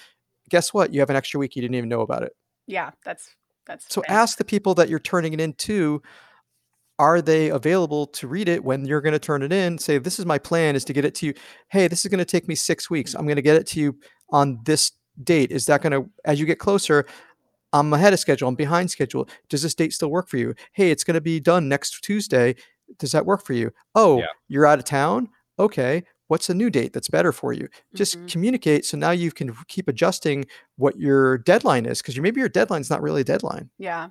[0.49, 0.93] Guess what?
[0.93, 1.55] You have an extra week.
[1.55, 2.33] You didn't even know about it.
[2.67, 3.29] yeah, that's
[3.65, 4.11] that's So fantastic.
[4.21, 6.01] ask the people that you're turning it into.
[6.99, 9.77] Are they available to read it when you're going to turn it in?
[9.79, 11.33] Say, this is my plan is to get it to you.
[11.69, 13.15] Hey, this is going to take me six weeks.
[13.15, 13.97] I'm going to get it to you
[14.29, 14.91] on this
[15.23, 15.51] date.
[15.51, 17.05] Is that going to, as you get closer,
[17.73, 18.47] I'm ahead of schedule.
[18.47, 19.27] I'm behind schedule.
[19.49, 20.53] Does this date still work for you?
[20.73, 22.55] Hey, it's going to be done next Tuesday.
[22.99, 23.71] Does that work for you?
[23.95, 24.25] Oh, Yeah.
[24.47, 25.29] you're out of town?
[25.57, 26.03] Okay.
[26.33, 27.67] What's a new date that's better for you?
[27.93, 28.27] Just Mhm.
[28.27, 28.85] communicate.
[28.85, 30.45] So now you can keep adjusting
[30.77, 33.69] what your deadline is because maybe your deadline's not really a deadline.
[33.77, 34.09] Yeah.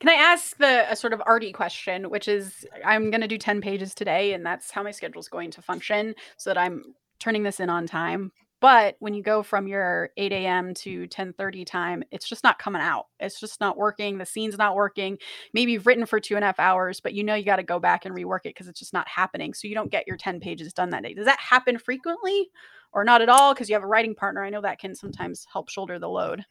[0.00, 3.38] Can I ask the a sort of arty question, which is I'm going to do
[3.38, 6.94] 10 pages today, and that's how my schedule is going to function so that I'm
[7.18, 8.30] turning this in on time.
[8.60, 10.74] But when you go from your 8 a.m.
[10.74, 13.06] to 10:30 time, it's just not coming out.
[13.20, 14.18] It's just not working.
[14.18, 15.18] The scene's not working.
[15.54, 17.62] Maybe you've written for two and a half hours, but you know you got to
[17.62, 19.54] go back and rework it because it's just not happening.
[19.54, 21.14] So you don't get your 10 pages done that day.
[21.14, 22.50] Does that happen frequently,
[22.92, 23.54] or not at all?
[23.54, 24.42] Because you have a writing partner.
[24.42, 26.44] I know that can sometimes help shoulder the load.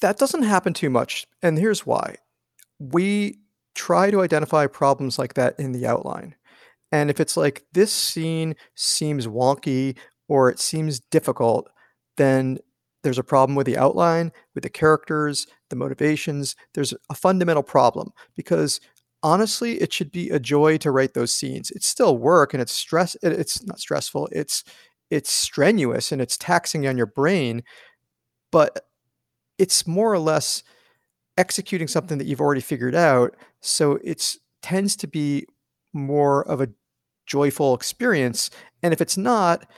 [0.00, 1.26] That doesn't happen too much.
[1.42, 2.16] And here's why.
[2.80, 3.38] We
[3.74, 6.34] try to identify problems like that in the outline.
[6.90, 9.96] And if it's like this scene seems wonky
[10.32, 11.68] or it seems difficult,
[12.16, 12.58] then
[13.02, 16.56] there's a problem with the outline, with the characters, the motivations.
[16.74, 18.80] There's a fundamental problem because
[19.22, 21.70] honestly, it should be a joy to write those scenes.
[21.72, 23.16] It's still work and it's stress.
[23.22, 24.28] it- It's not stressful.
[24.32, 24.64] It's
[25.10, 27.62] it's strenuous and it's taxing on your brain,
[28.50, 28.86] but
[29.58, 30.62] it's more or less
[31.38, 33.36] executing something that you've already figured out.
[33.60, 35.46] So it's tends to be
[35.92, 36.68] more of a
[37.26, 38.50] joyful experience.
[38.82, 39.68] And if it's not,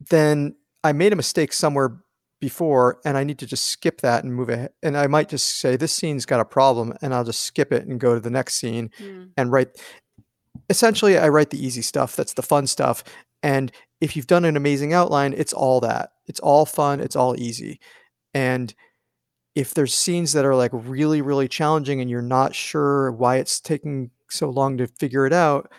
[0.00, 2.00] then I made a mistake somewhere
[2.40, 4.70] before and I need to just skip that and move ahead.
[4.82, 7.86] And I might just say, this scene's got a problem and I'll just skip it
[7.86, 9.30] and go to the next scene Mm.
[9.36, 9.68] and write.
[10.68, 12.14] Essentially, I write the easy stuff.
[12.16, 13.04] That's the fun stuff.
[13.42, 16.10] And if you've done an amazing outline, it's all that.
[16.26, 17.00] It's all fun.
[17.00, 17.80] It's all easy.
[18.34, 18.74] And
[19.54, 23.60] if there's scenes that are like really, really challenging and you're not sure why it's
[23.60, 25.72] taking so long to figure it out,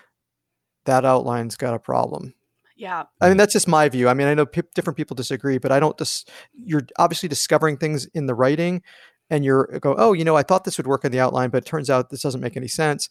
[0.85, 2.33] that outline's got a problem.
[2.77, 3.05] Yeah.
[3.19, 4.07] I mean, that's just my view.
[4.07, 6.29] I mean, I know pe- different people disagree, but I don't just,
[6.63, 8.83] you're obviously discovering things in the writing
[9.29, 11.49] and you're uh, go, oh, you know, I thought this would work in the outline,
[11.49, 13.09] but it turns out this doesn't make any sense.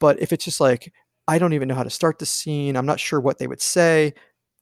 [0.00, 0.92] But if it's just like,
[1.28, 3.62] I don't even know how to start the scene, I'm not sure what they would
[3.62, 4.12] say,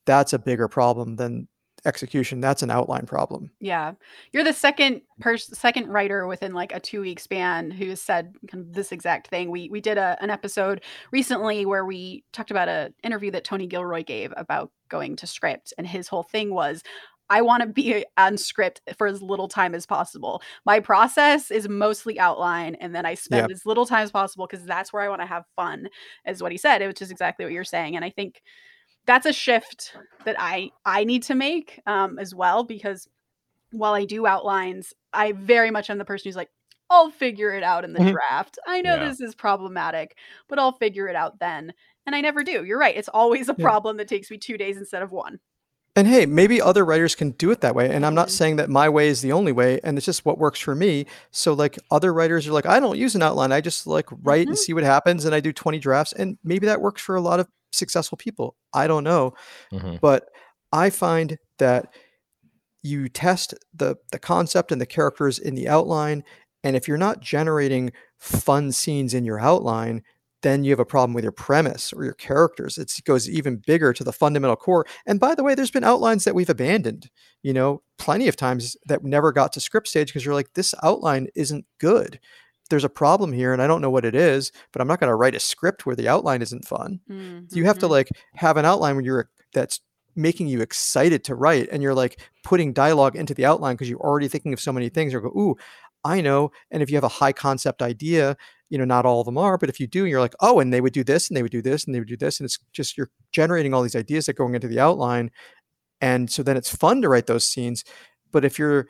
[0.04, 1.48] that's a bigger problem than
[1.88, 2.40] execution.
[2.40, 3.50] That's an outline problem.
[3.60, 3.94] Yeah.
[4.32, 8.34] You're the second person second writer within like a 2 week span who has said
[8.48, 9.50] kind of this exact thing.
[9.50, 13.66] We we did a, an episode recently where we talked about a interview that Tony
[13.66, 16.82] Gilroy gave about going to script and his whole thing was
[17.30, 20.40] I want to be on script for as little time as possible.
[20.64, 24.64] My process is mostly outline and then I spend as little time as possible because
[24.64, 25.88] that's where I want to have fun,
[26.26, 27.96] is what he said, which is exactly what you're saying.
[27.96, 28.40] And I think
[29.08, 29.94] that's a shift
[30.24, 33.08] that I I need to make um, as well because
[33.72, 36.50] while I do outlines, I very much am the person who's like,
[36.90, 38.12] I'll figure it out in the Mhm.
[38.12, 38.58] draft.
[38.66, 39.08] I know Yeah.
[39.08, 40.16] this is problematic,
[40.48, 41.72] but I'll figure it out then.
[42.06, 42.64] And I never do.
[42.64, 42.96] You're right.
[42.96, 43.64] It's always a Yeah.
[43.64, 45.40] problem that takes me two days instead of one.
[45.96, 47.92] And hey, maybe other writers can do it that way.
[47.92, 48.30] And I'm not Mhm.
[48.30, 51.06] saying that my way is the only way, and it's just what works for me.
[51.32, 53.52] So like other writers are like, I don't use an outline.
[53.52, 54.50] I just like write Mhm.
[54.50, 56.12] and see what happens, and I do 20 drafts.
[56.12, 58.56] And maybe that works for a lot of successful people.
[58.74, 59.34] I don't know.
[59.72, 60.00] Mhm.
[60.00, 60.28] But
[60.72, 61.92] I find that
[62.82, 66.24] you test the the concept and the characters in the outline.
[66.64, 70.02] And if you're not generating fun scenes in your outline,
[70.42, 72.78] then you have a problem with your premise or your characters.
[72.78, 74.86] It's, it goes even bigger to the fundamental core.
[75.06, 77.10] And by the way, there's been outlines that we've abandoned,
[77.42, 80.74] you know, plenty of times that never got to script stage because you're like, this
[80.82, 82.20] outline isn't good.
[82.70, 85.08] There's a problem here, and I don't know what it is, but I'm not going
[85.10, 87.00] to write a script where the outline isn't fun.
[87.50, 87.90] You have to Mhm.
[87.90, 89.80] like have an outline where you're that's
[90.16, 94.00] making you excited to write, and you're like putting dialogue into the outline because you're
[94.00, 95.14] already thinking of so many things.
[95.14, 95.56] Or go, ooh,
[96.04, 96.50] I know.
[96.70, 98.36] And if you have a high concept idea,
[98.68, 100.72] you know, not all of them are, but if you do, you're like, oh, and
[100.72, 102.44] they would do this, and they would do this, and they would do this, and
[102.44, 105.30] it's just you're generating all these ideas that are going into the outline,
[106.00, 107.84] and so then it's fun to write those scenes.
[108.32, 108.88] But if you're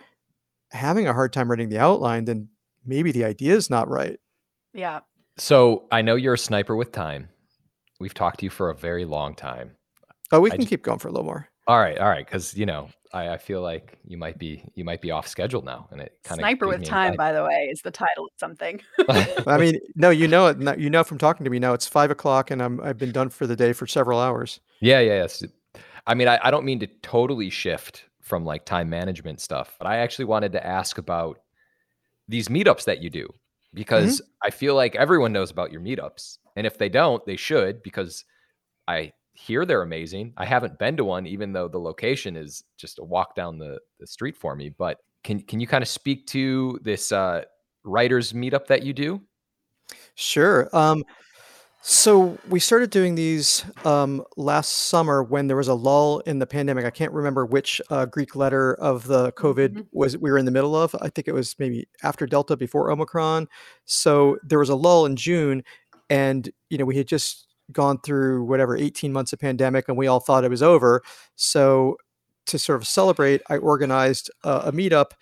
[0.73, 2.49] having a hard time writing the outline, then
[2.89, 4.19] maybe the idea is not right.
[4.73, 5.01] Yeah.
[5.37, 7.29] So I know you're a sniper with time.
[8.01, 9.73] We've talked to you for a very long time.
[10.33, 11.49] Oh, we can ju- keep going for a little more.
[11.67, 14.85] All right, all right, because you know I, I feel like you might be you
[14.85, 17.69] might be off schedule now, and it kind of Sniper with time, by the way,
[17.71, 18.81] is the title of something.
[19.47, 20.79] I mean, no, you know it.
[20.79, 21.75] You know from talking to me now.
[21.75, 24.61] It's five o'clock, and I'm I've been done for the day for several hours.
[24.81, 25.45] Yeah, yeah, yes.
[26.07, 29.87] I mean, I, I don't mean to totally shift from like time management stuff, but
[29.87, 31.41] I actually wanted to ask about
[32.29, 33.29] these meetups that you do
[33.75, 36.39] because I feel like everyone knows about your meetups.
[36.57, 38.25] And if they don't, they should because
[38.87, 40.33] I hear they're amazing.
[40.37, 43.79] I haven't been to one, even though the location is just a walk down the,
[44.01, 44.71] the street for me.
[44.71, 47.43] But can can you kind of speak to this uh,
[47.85, 49.23] writers meetup that you do?
[50.15, 50.69] Sure.
[50.73, 51.05] Um,
[51.81, 56.47] so we started doing these um, last summer when there was a lull in the
[56.47, 56.85] pandemic.
[56.85, 59.87] I can't remember which uh, Greek letter of the COVID Mhm.
[59.93, 60.95] was we were in the middle of.
[61.01, 63.49] I think it was maybe after Delta, before Omicron.
[63.85, 65.63] So there was a lull in June,
[66.11, 70.07] and you know we had just gone through whatever 18 months of pandemic, and we
[70.09, 71.03] all thought it was over.
[71.37, 71.97] So
[72.47, 75.13] to sort of celebrate, I organized uh, a meetup,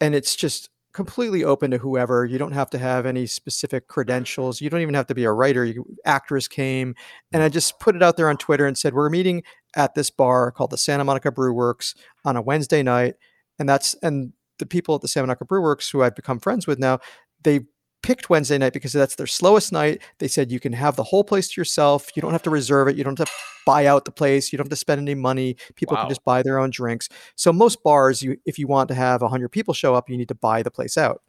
[0.00, 0.70] and it's just
[1.00, 2.26] completely open to whoever.
[2.26, 4.60] You don't have to have any specific credentials.
[4.60, 5.64] You don't even have to be a writer.
[5.64, 6.94] You, actors came,
[7.32, 9.42] and I just put it out there on Twitter and said, "We're meeting
[9.74, 11.94] at this bar called the Santa Monica Brew Works
[12.26, 13.14] on a Wednesday night,"
[13.58, 16.66] and that's and the people at the Santa Monica Brew Works who I've become friends
[16.66, 16.98] with now,
[17.42, 17.60] they
[18.02, 20.02] picked Wednesday night because that's their slowest night.
[20.18, 22.10] They said you can have the whole place to yourself.
[22.16, 22.96] You don't have to reserve it.
[22.96, 23.34] You don't have to
[23.66, 24.52] buy out the place.
[24.52, 25.56] You don't have to spend any money.
[25.76, 26.02] People Wow.
[26.02, 27.08] can just buy their own drinks.
[27.36, 30.28] So most bars, you if you want to have 100 people show up, you need
[30.28, 31.22] to buy the place out.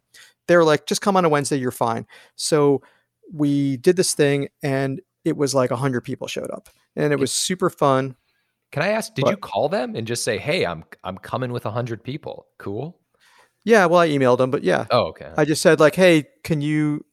[0.48, 2.06] They're like, just come on a Wednesday, you're fine.
[2.36, 2.82] So
[3.32, 7.32] we did this thing and it was like 100 people showed up and it was
[7.32, 8.16] super fun.
[8.72, 9.14] Can I ask?
[9.14, 12.46] Did you call them and just say, "Hey, I'm I'm coming with a hundred people"?
[12.58, 12.98] Cool.
[13.64, 15.30] Yeah, well, I emailed them, but yeah, Oh, okay.
[15.36, 17.04] I just said like, hey, can you?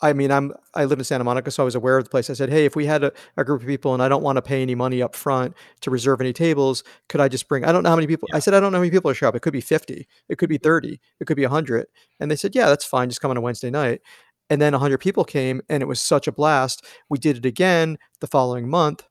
[0.00, 2.30] I mean, I'm I live in Santa Monica, so I was aware of the place.
[2.30, 4.36] I said, hey, if we had a, a group of people and I don't want
[4.36, 7.64] to pay any money up front to reserve any tables, could I just bring?
[7.64, 8.28] I don't know how many people.
[8.32, 9.34] I said I don't know how many people are show up.
[9.34, 10.06] It could be fifty.
[10.28, 11.00] It could be thirty.
[11.20, 11.86] It could be hundred.
[12.20, 13.08] And they said, yeah, that's fine.
[13.08, 14.02] Just come on a Wednesday night.
[14.50, 16.84] And then hundred people came, and it was such a blast.
[17.08, 19.02] We did it again the following month,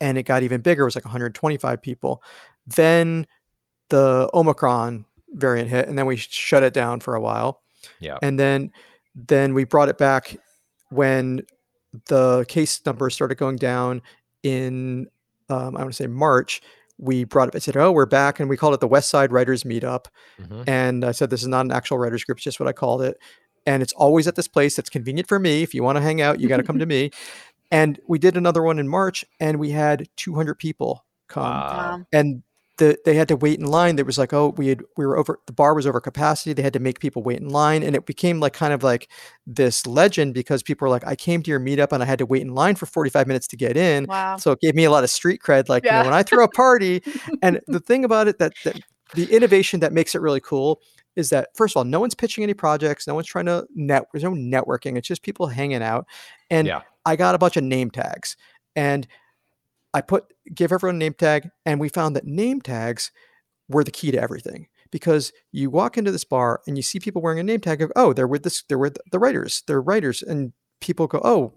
[0.00, 0.82] and it got even bigger.
[0.82, 2.22] It was like 125 people.
[2.66, 3.26] Then
[3.90, 7.62] the Omicron variant hit, and then we shut it down for a while.
[8.00, 8.18] Yeah.
[8.22, 8.70] And then
[9.14, 10.36] then we brought it back
[10.90, 11.42] when
[12.06, 14.02] the case numbers started going down
[14.42, 15.08] in
[15.48, 16.62] um, I want to say March.
[16.98, 17.56] We brought it.
[17.56, 20.06] I said, "Oh, we're back," and we called it the West Side Writers Meetup.
[20.40, 20.64] Mhm.
[20.66, 23.02] And I said, "This is not an actual writers group; it's just what I called
[23.02, 23.18] it."
[23.66, 25.62] And it's always at this place that's convenient for me.
[25.62, 27.10] If you want to hang out, you got to come to me.
[27.72, 32.06] And we did another one in March, and we had 200 people come Wow.
[32.12, 32.42] And
[32.78, 33.96] the, they had to wait in line.
[33.96, 36.52] There was like, oh, we had we were over the bar was over capacity.
[36.52, 39.10] They had to make people wait in line, and it became like kind of like
[39.46, 42.26] this legend because people were like, I came to your meetup and I had to
[42.26, 44.06] wait in line for 45 minutes to get in.
[44.06, 44.36] wow.
[44.36, 45.68] So it gave me a lot of street cred.
[45.68, 47.02] Like, you know, when I throw a party,
[47.42, 48.80] and the thing about it that, that
[49.14, 50.80] the innovation that makes it really cool
[51.14, 54.04] is that first of all, no one's pitching any projects, no one's trying to net.
[54.12, 54.96] There's no networking.
[54.96, 56.06] It's just people hanging out,
[56.50, 56.80] and Yeah.
[57.04, 58.36] I got a bunch of name tags,
[58.74, 59.06] and
[59.94, 60.24] I put
[60.54, 63.10] give everyone a name tag, and we found that name tags
[63.68, 67.22] were the key to everything because you walk into this bar and you see people
[67.22, 70.22] wearing a name tag of oh they're with this they're with the writers they're writers
[70.22, 71.54] and people go oh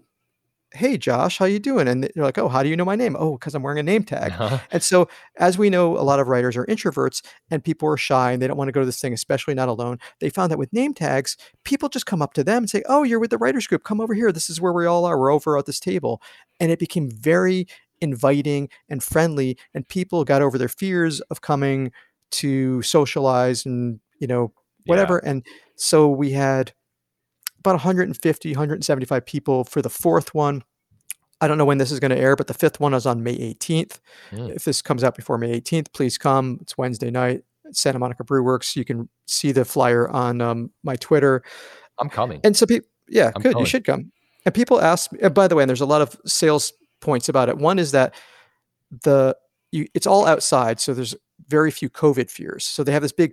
[0.72, 1.86] hey josh how you doing?
[1.86, 3.16] And they're like oh how do you know my name?
[3.18, 4.32] Oh because i'm wearing a name tag.
[4.32, 4.58] Uh-huh.
[4.72, 5.08] and so
[5.38, 8.46] as we know a lot of writers are introverts and people are shy and they
[8.48, 9.98] don't want to go to this thing especially not alone.
[10.20, 13.02] They found that with name tags people just come up to them and say oh
[13.02, 13.84] you're with the writers group.
[13.84, 14.32] Come over here.
[14.32, 15.18] This is where we all are.
[15.18, 16.20] We're over at this table.
[16.58, 17.66] And it became very
[18.00, 21.90] inviting and friendly and people got over their fears of coming
[22.32, 24.52] to socialize and you know
[24.84, 24.90] Yeah.
[24.92, 25.44] whatever and
[25.76, 26.72] so we had
[27.58, 30.62] about 150 175 people for the fourth one
[31.40, 33.22] i don't know when this is going to air but the fifth one is on
[33.22, 33.98] may 18th
[34.32, 34.54] Mm.
[34.56, 38.24] if this comes out before may 18th please come it's wednesday night at santa monica
[38.24, 41.42] brew works you can see the flyer on um, my twitter
[41.98, 42.40] I'm coming.
[42.44, 43.52] and so people, yeah, I'm good.
[43.52, 43.60] coming.
[43.60, 44.12] You should come.
[44.44, 45.10] And people ask.
[45.22, 47.58] And by the way, and there's a lot of sales points about it.
[47.58, 48.14] One is that
[49.02, 49.36] the
[49.72, 51.14] you, it's all outside, so there's
[51.48, 52.64] very few COVID fears.
[52.64, 53.32] So they have this big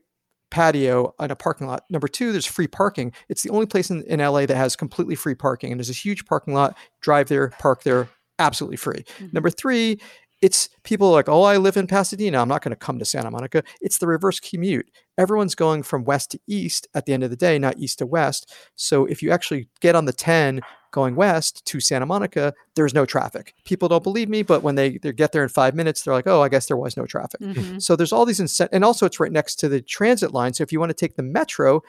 [0.51, 1.84] patio on a parking lot.
[1.89, 3.11] Number two, there's free parking.
[3.30, 5.93] It's the only place in, in LA that has completely free parking, and there's a
[5.93, 6.78] huge parking lot.
[7.01, 8.09] Drive there, park there,
[8.39, 9.03] absolutely free.
[9.20, 9.34] Mhm.
[9.34, 9.99] Number three,
[10.44, 12.39] it's people are like, oh, I live in Pasadena.
[12.41, 13.64] I'm not going to come to Santa Monica.
[13.82, 14.91] It's the reverse commute.
[15.18, 18.06] Everyone's going from west to east at the end of the day, not east to
[18.06, 18.54] west.
[18.76, 20.60] So if you actually get on the 10
[20.91, 23.54] going west to Santa Monica, there's no traffic.
[23.64, 26.28] People don't believe me, but when they, they get there in five minutes, they're like,
[26.28, 27.39] oh, I guess there was no traffic.
[27.39, 27.82] Mhm.
[27.82, 30.54] So there's all these incent- and also it's right next to the transit line.
[30.54, 31.82] So if you want to take the metro,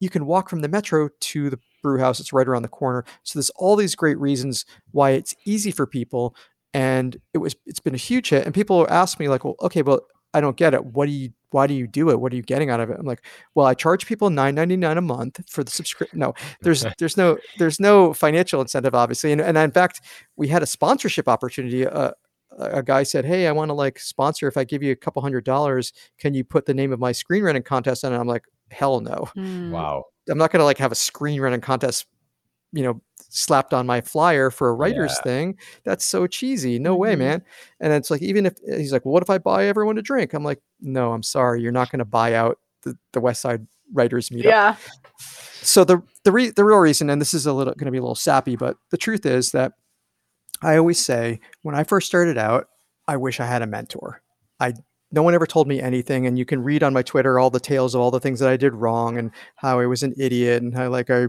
[0.00, 2.20] you can walk from the metro to the brew house.
[2.20, 3.04] It's right around the corner.
[3.22, 6.34] So there's all these great reasons why it's easy for people.
[6.74, 8.44] And it was it's been a huge hit.
[8.44, 10.00] And people ask me like, well, okay, well,
[10.34, 10.84] I don't get it.
[10.84, 12.20] What do you why do you do it?
[12.20, 12.96] What are you getting out of it?
[12.98, 16.18] I'm like, well, I charge people $9.99 a month for the subscription.
[16.18, 19.30] No, there's there's no there's no financial incentive, obviously.
[19.30, 20.00] And, and in fact,
[20.36, 21.86] we had a sponsorship opportunity.
[21.86, 22.10] Uh,
[22.58, 24.48] a a guy said, "Hey, I want to like sponsor.
[24.48, 27.12] If I give you a couple hundred dollars, can you put the name of my
[27.12, 29.28] screenwriting contest on it?" I'm like, "Hell no!
[29.36, 29.70] Mm.
[29.70, 30.04] Wow.
[30.28, 32.06] I'm not gonna like have a screenwriting contest,
[32.74, 33.00] you know,
[33.30, 35.22] slapped on my flyer for a writers Yeah.
[35.22, 35.58] thing.
[35.84, 36.78] That's so cheesy.
[36.78, 37.18] No way, Mhm.
[37.18, 37.42] man."
[37.80, 40.34] And it's like, even if he's like, well, "What if I buy everyone a drink?"
[40.34, 44.28] I'm like, "No, I'm sorry, you're not gonna buy out the, the West Side Writers
[44.30, 44.76] Meetup." Yeah.
[45.62, 47.98] so the the re, the real reason, and this is a little going to be
[47.98, 49.72] a little sappy, but the truth is that
[50.62, 52.68] I always say when I first started out,
[53.08, 54.22] I wish I had a mentor.
[54.60, 54.74] I
[55.12, 57.60] no one ever told me anything, and you can read on my Twitter all the
[57.60, 60.62] tales of all the things that I did wrong and how I was an idiot
[60.62, 61.26] and how like I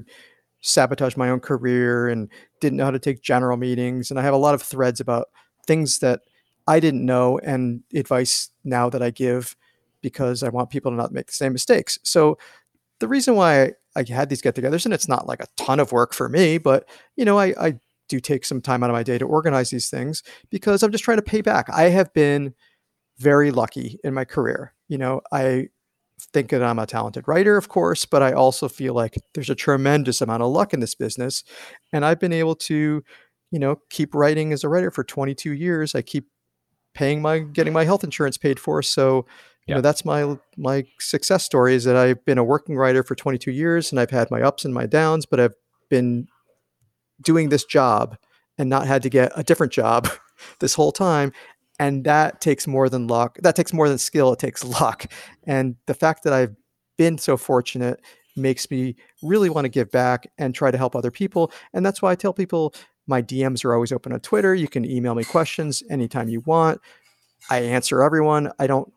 [0.65, 4.09] sabotaged my own career and didn't know how to take general meetings.
[4.09, 5.27] And I have a lot of threads about
[5.67, 6.21] things that
[6.67, 9.55] I didn't know and advice now that I give
[10.01, 11.99] because I want people to not make the same mistakes.
[12.03, 12.37] So
[12.99, 16.13] the reason why I had these get-togethers, and it's not like a ton of work
[16.13, 19.17] for me, but you know, I, I do take some time out of my day
[19.17, 21.69] to organize these things because I'm just trying to pay back.
[21.71, 22.53] I have been
[23.17, 24.73] very lucky in my career.
[24.87, 25.69] You know, I
[26.19, 29.55] think that I'm a talented writer, of course, but I also feel like there's a
[29.55, 31.43] tremendous amount of luck in this business.
[31.93, 33.03] And I've been able to,
[33.51, 35.95] you know, keep writing as a writer for 22 years.
[35.95, 36.27] I keep
[36.93, 38.81] paying my getting my health insurance paid for.
[38.81, 39.25] So,
[39.67, 39.75] you Yeah.
[39.75, 43.51] know, that's my my success story is that I've been a working writer for 22
[43.51, 45.55] years and I've had my ups and my downs, but I've
[45.89, 46.27] been
[47.21, 48.17] doing this job
[48.57, 50.09] and not had to get a different job
[50.59, 51.31] this whole time
[51.79, 55.05] and that takes more than luck that takes more than skill it takes luck.
[55.45, 56.55] And the fact that i've
[56.97, 58.01] been so fortunate
[58.37, 61.51] makes me really want to give back and try to help other people.
[61.73, 62.73] And that's why i tell people
[63.07, 64.55] my dms are always open on twitter.
[64.55, 66.81] You can email me questions anytime you want.
[67.49, 68.51] I answer everyone.
[68.57, 68.91] I don't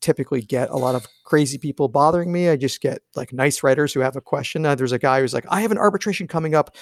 [0.00, 2.48] typically get a lot of crazy people bothering me.
[2.48, 4.66] I just get like nice writers who have a question.
[4.66, 6.76] Uh, there's a guy who's like i have an arbitration coming up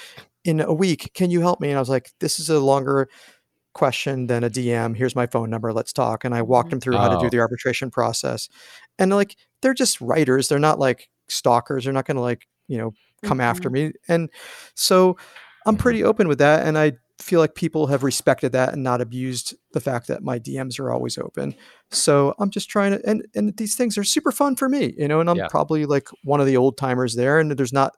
[0.45, 1.11] in a week.
[1.15, 1.71] Can you help me?
[1.71, 3.09] And i was like this is a longer
[3.75, 6.75] question than a dm here's my phone number let's talk and i walked Mhm.
[6.75, 7.31] him through how to do Oh.
[7.31, 8.49] the arbitration process
[8.99, 12.79] and like they're just writers they're not like stalkers they're not going to like you
[12.79, 12.93] know
[13.25, 13.73] come after Mhm.
[13.73, 14.31] me and
[14.75, 15.17] so
[15.67, 19.01] i'm pretty open with that and i feel like people have respected that and not
[19.01, 21.55] abused the fact that my dms are always open
[21.91, 25.09] so i'm just trying to and and these things are super fun for me you
[25.09, 25.47] know and i'm Yeah.
[25.49, 27.93] probably like one of the old timers there and there's not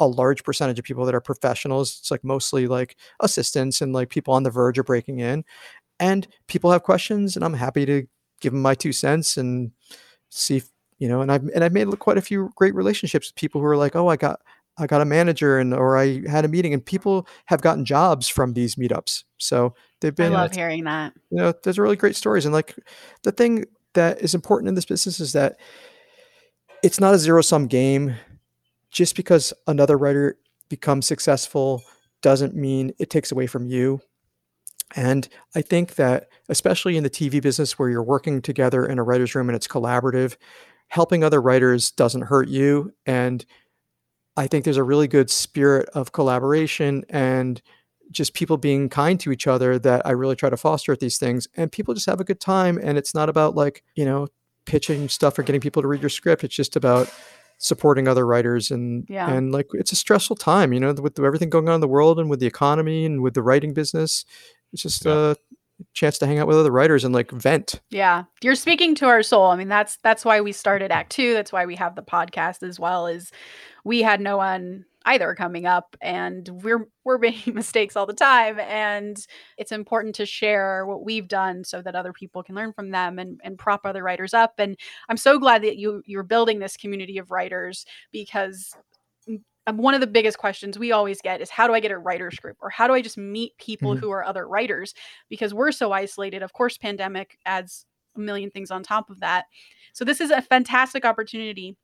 [0.00, 4.10] a large percentage of people that are professionals it's like mostly like assistants and like
[4.10, 5.44] people on the verge of breaking in
[6.00, 8.06] and people have questions and i'm happy to
[8.40, 9.72] give them my two cents and
[10.30, 10.68] see if
[10.98, 13.66] you know and i've and i've made quite a few great relationships with people who
[13.66, 14.40] are like oh i got
[14.78, 18.28] i got a manager and or i had a meeting and people have gotten jobs
[18.28, 21.12] from these meetups so they've been I love hearing that.
[21.30, 22.76] you know there's really great stories and like
[23.22, 25.58] the thing that is important in this business is that
[26.82, 28.14] it's not a zero sum game
[28.90, 31.82] just because another writer becomes successful
[32.22, 34.00] doesn't mean it takes away from you
[34.96, 39.02] and i think that especially in the tv business where you're working together in a
[39.02, 40.36] writer's room and it's collaborative
[40.88, 43.44] helping other writers doesn't hurt you and
[44.36, 47.62] i think there's a really good spirit of collaboration and
[48.10, 51.18] just people being kind to each other that I really try to foster at these
[51.18, 51.46] things.
[51.56, 52.78] And people just have a good time.
[52.82, 54.28] And it's not about like, you know,
[54.66, 56.44] pitching stuff or getting people to read your script.
[56.44, 57.12] It's just about
[57.58, 59.30] supporting other writers and Yeah.
[59.30, 62.18] and like it's a stressful time, you know, with everything going on in the world
[62.18, 64.24] and with the economy and with the writing business.
[64.72, 65.32] It's just Yeah.
[65.32, 65.36] a
[65.94, 67.80] chance to hang out with other writers and like vent.
[67.90, 68.24] Yeah.
[68.42, 69.46] You're speaking to our soul.
[69.46, 71.34] I mean, that's that's why we started Act 2.
[71.34, 73.30] That's why we have the podcast as well is
[73.84, 78.58] we had no one either coming up and we're we're making mistakes all the time
[78.60, 79.26] and
[79.56, 83.18] it's important to share what we've done so that other people can learn from them
[83.18, 84.76] and and prop other writers up and
[85.08, 88.74] I'm so glad that you you're building this community of writers because
[89.66, 91.98] um, one of the biggest questions we always get is how do I get a
[91.98, 94.00] writers group or how do I just meet people Mhm.
[94.00, 94.94] who are other writers
[95.28, 96.42] because we're so isolated.
[96.42, 97.84] Of course, pandemic adds
[98.16, 99.44] a million things on top of that.
[99.92, 101.76] So this is a fantastic opportunity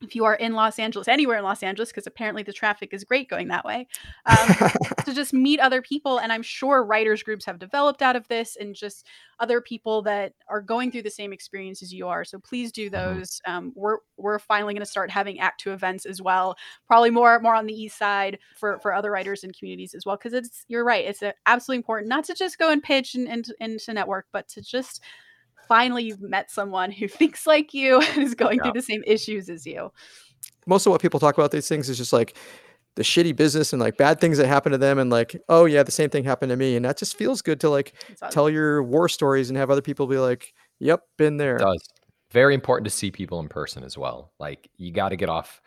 [0.00, 3.02] if you are in Los Angeles, anywhere in Los Angeles, because apparently the traffic is
[3.02, 3.88] great going that way,
[4.26, 4.70] um,
[5.04, 6.18] to just meet other people.
[6.18, 9.06] And I'm sure writers groups have developed out of this and just
[9.40, 12.24] other people that are going through the same experience as you are.
[12.24, 13.40] So please do those.
[13.46, 16.56] Um, we're we're finally going to start having Act Two events as well.
[16.86, 20.16] Probably more more on the east side for for other writers and communities as well.
[20.16, 21.04] Because it's you're right.
[21.04, 24.48] It's absolutely important not to just go and pitch and, and and to network, but
[24.50, 25.02] to just
[25.68, 28.64] finally you've met someone who thinks like you and is going Yeah.
[28.64, 29.92] through the same issues as you.
[30.66, 32.36] Most of what people talk about these things is just like
[32.96, 35.82] the shitty business and like bad things that happen to them and like, oh yeah,
[35.82, 36.74] the same thing happened to me.
[36.74, 39.82] And that just feels good to like It's tell your war stories and have other
[39.82, 41.88] people be like, "Yep, been there." It does.
[42.32, 44.32] Very important to see people in person as well.
[44.40, 45.60] Like you got to get off.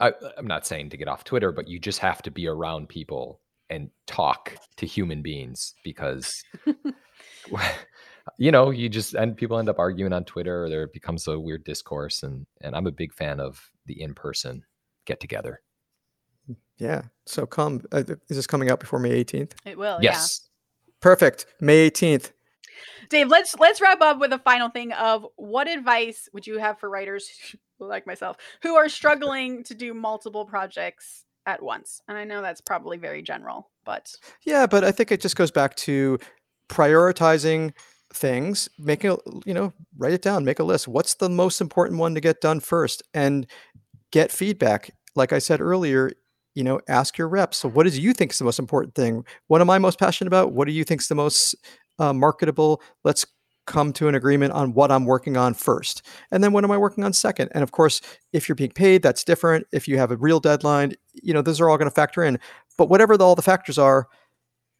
[0.00, 2.88] I, I'm not saying to get off Twitter, but you just have to be around
[2.88, 6.42] people and talk to human beings because,
[8.42, 11.38] you know, you just and people end up arguing on Twitter or there becomes a
[11.38, 12.24] weird discourse.
[12.24, 14.64] And and I'm a big fan of the in person
[15.04, 15.60] get together.
[16.76, 17.02] Yeah.
[17.24, 17.82] So come.
[17.92, 19.52] Uh, is this coming out before May 18th?
[19.64, 20.00] It will.
[20.02, 20.48] yes.
[20.98, 21.46] Perfect.
[21.60, 22.32] May 18th.
[23.08, 26.80] Dave, let's let's wrap up with a final thing of what advice would you have
[26.80, 27.30] for writers
[27.78, 32.02] like myself who are struggling to do multiple projects at once?
[32.08, 34.12] And I know that's probably very general, but
[34.44, 36.18] Yeah, but I think it just goes back to
[36.68, 37.72] prioritizing
[38.14, 40.88] things, make a, you know, write it down, make a list.
[40.88, 43.46] What's the most important one to get done first and
[44.12, 44.90] get feedback.
[45.16, 46.12] Like I said earlier,
[46.54, 47.56] you know, ask your reps.
[47.56, 49.24] So what does you think is the most important thing?
[49.48, 50.52] What am I most passionate about?
[50.52, 51.54] What do you think is the most
[51.98, 52.82] uh, marketable?
[53.04, 53.26] Let's
[53.66, 56.02] come to an agreement on what I'm working on first.
[56.30, 57.50] And then what am I working on second?
[57.54, 58.00] And of course,
[58.32, 59.66] if you're being paid, that's different.
[59.72, 62.38] If you have a real deadline, you know, those are all going to factor in.
[62.76, 64.08] But whatever the, all the factors are,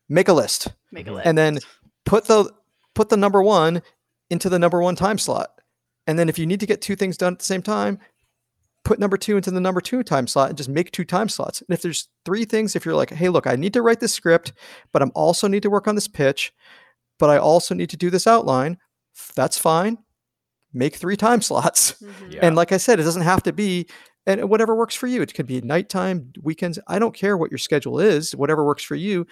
[0.09, 1.15] make a list make a Mhm.
[1.15, 1.27] list.
[1.27, 1.59] and then
[2.05, 2.53] put the
[2.95, 3.83] put the number one
[4.31, 5.61] into the number one time slot.
[6.07, 7.99] And then if you need to get two things done at the same time,
[8.85, 11.61] put number two into the number two time slot and just make two time slots.
[11.61, 14.15] And if there's three things, if you're like, hey, look, I need to write this
[14.15, 14.53] script,
[14.93, 16.53] but I'm also need to work on this pitch,
[17.19, 18.79] but I also need to do this outline,
[19.37, 19.99] that's fine.
[20.73, 21.93] Make three time slots.
[22.03, 22.33] Mhm.
[22.33, 22.41] Yeah.
[22.43, 23.87] And like I said, it doesn't have to be
[24.27, 25.21] and whatever works for you.
[25.21, 26.79] It could be nighttime, weekends.
[26.87, 29.27] I don't care what your schedule is, whatever works for you.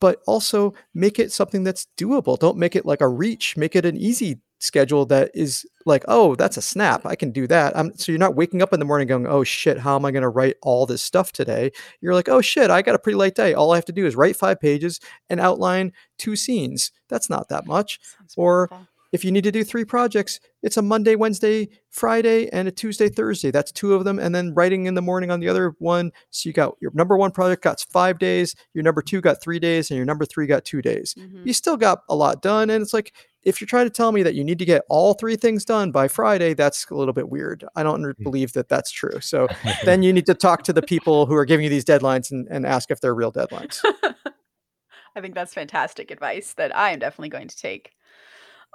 [0.00, 2.38] But also make it something that's doable.
[2.38, 3.56] Don't make it like a reach.
[3.56, 7.04] Make it an easy schedule that is like, oh, that's a snap.
[7.04, 7.76] I can do that.
[7.76, 10.10] i so you're not waking up in the morning going, oh shit, how am I
[10.10, 11.70] going to write all this stuff today?
[12.00, 13.54] You're like, oh shit, I got a pretty late day.
[13.54, 16.92] All I have to do is write five pages and outline two scenes.
[17.08, 18.00] That's not that much
[18.36, 18.88] or wonderful.
[19.16, 23.08] If you need to do three projects, it's a Monday, Wednesday, Friday, and a Tuesday,
[23.08, 23.50] Thursday.
[23.50, 24.18] That's two of them.
[24.18, 26.12] And then writing in the morning on the other one.
[26.28, 29.58] So you got your number one project got five days, your number two got three
[29.58, 31.14] days, and your number three got two days.
[31.18, 31.46] Mm-hmm.
[31.46, 32.68] You still got a lot done.
[32.68, 35.14] And it's like, if you're trying to tell me that you need to get all
[35.14, 37.64] three things done by Friday, that's a little bit weird.
[37.74, 39.18] I don't believe that that's true.
[39.20, 39.48] So
[39.86, 42.46] then you need to talk to the people who are giving you these deadlines and,
[42.50, 43.80] and ask if they're real deadlines.
[45.16, 47.95] I think that's fantastic advice that I am definitely going to take.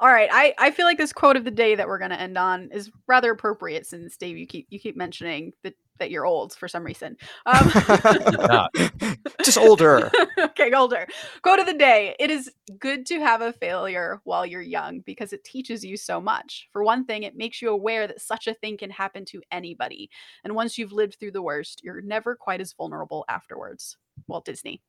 [0.01, 2.19] All right, I, I feel like this quote of the day that we're going to
[2.19, 6.25] end on is rather appropriate since Dave you keep you keep mentioning that that you're
[6.25, 7.15] old for some reason.
[7.45, 7.71] Um,
[9.43, 10.09] Just older.
[10.39, 11.05] okay, older.
[11.43, 15.33] Quote of the day: It is good to have a failure while you're young because
[15.33, 16.67] it teaches you so much.
[16.73, 20.09] For one thing, it makes you aware that such a thing can happen to anybody,
[20.43, 23.97] and once you've lived through the worst, you're never quite as vulnerable afterwards.
[24.27, 24.81] Walt Disney.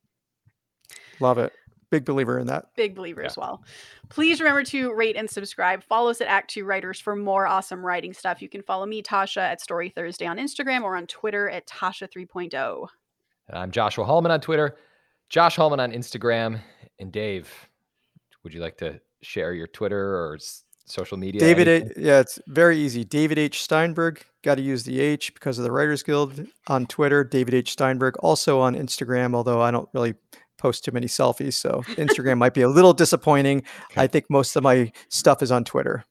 [1.20, 1.52] Love it.
[1.92, 2.74] Big believer in that.
[2.74, 3.26] Big believer yeah.
[3.26, 3.62] as well.
[4.08, 5.84] Please remember to rate and subscribe.
[5.84, 8.40] Follow us at Act Two Writers for more awesome writing stuff.
[8.40, 12.08] You can follow me, Tasha, at Story Thursday on Instagram or on Twitter at Tasha
[12.10, 12.86] 3.0.
[13.52, 14.78] I'm Joshua Hallman on Twitter,
[15.28, 16.62] Josh Hallman on Instagram.
[16.98, 17.52] And Dave,
[18.42, 20.38] would you like to share your Twitter or
[20.86, 21.42] social media?
[21.42, 23.04] David, a- yeah, it's very easy.
[23.04, 23.62] David H.
[23.62, 24.24] Steinberg.
[24.42, 27.22] Got to use the H because of the Writers Guild on Twitter.
[27.22, 27.72] David H.
[27.72, 28.16] Steinberg.
[28.20, 30.14] Also on Instagram, although I don't really
[30.62, 31.54] post too many selfies.
[31.54, 33.62] So Instagram might be a little disappointing.
[33.92, 34.02] Okay.
[34.02, 36.04] I think most of my stuff is on Twitter.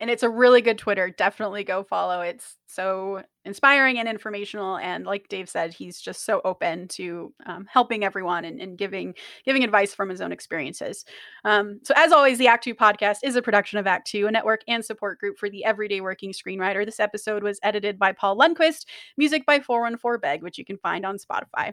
[0.00, 1.10] And it's a really good Twitter.
[1.10, 2.20] Definitely go follow.
[2.20, 4.76] It's so inspiring and informational.
[4.78, 9.14] And like Dave said, he's just so open to um, helping everyone and, and, giving
[9.44, 11.04] giving advice from his own experiences.
[11.44, 14.30] Um, so as always, the Act Two podcast is a production of Act Two, a
[14.30, 16.84] network and support group for the everyday working screenwriter.
[16.84, 18.86] This episode was edited by Paul Lundquist,
[19.16, 21.72] music by 414 Beg, which you can find on Spotify.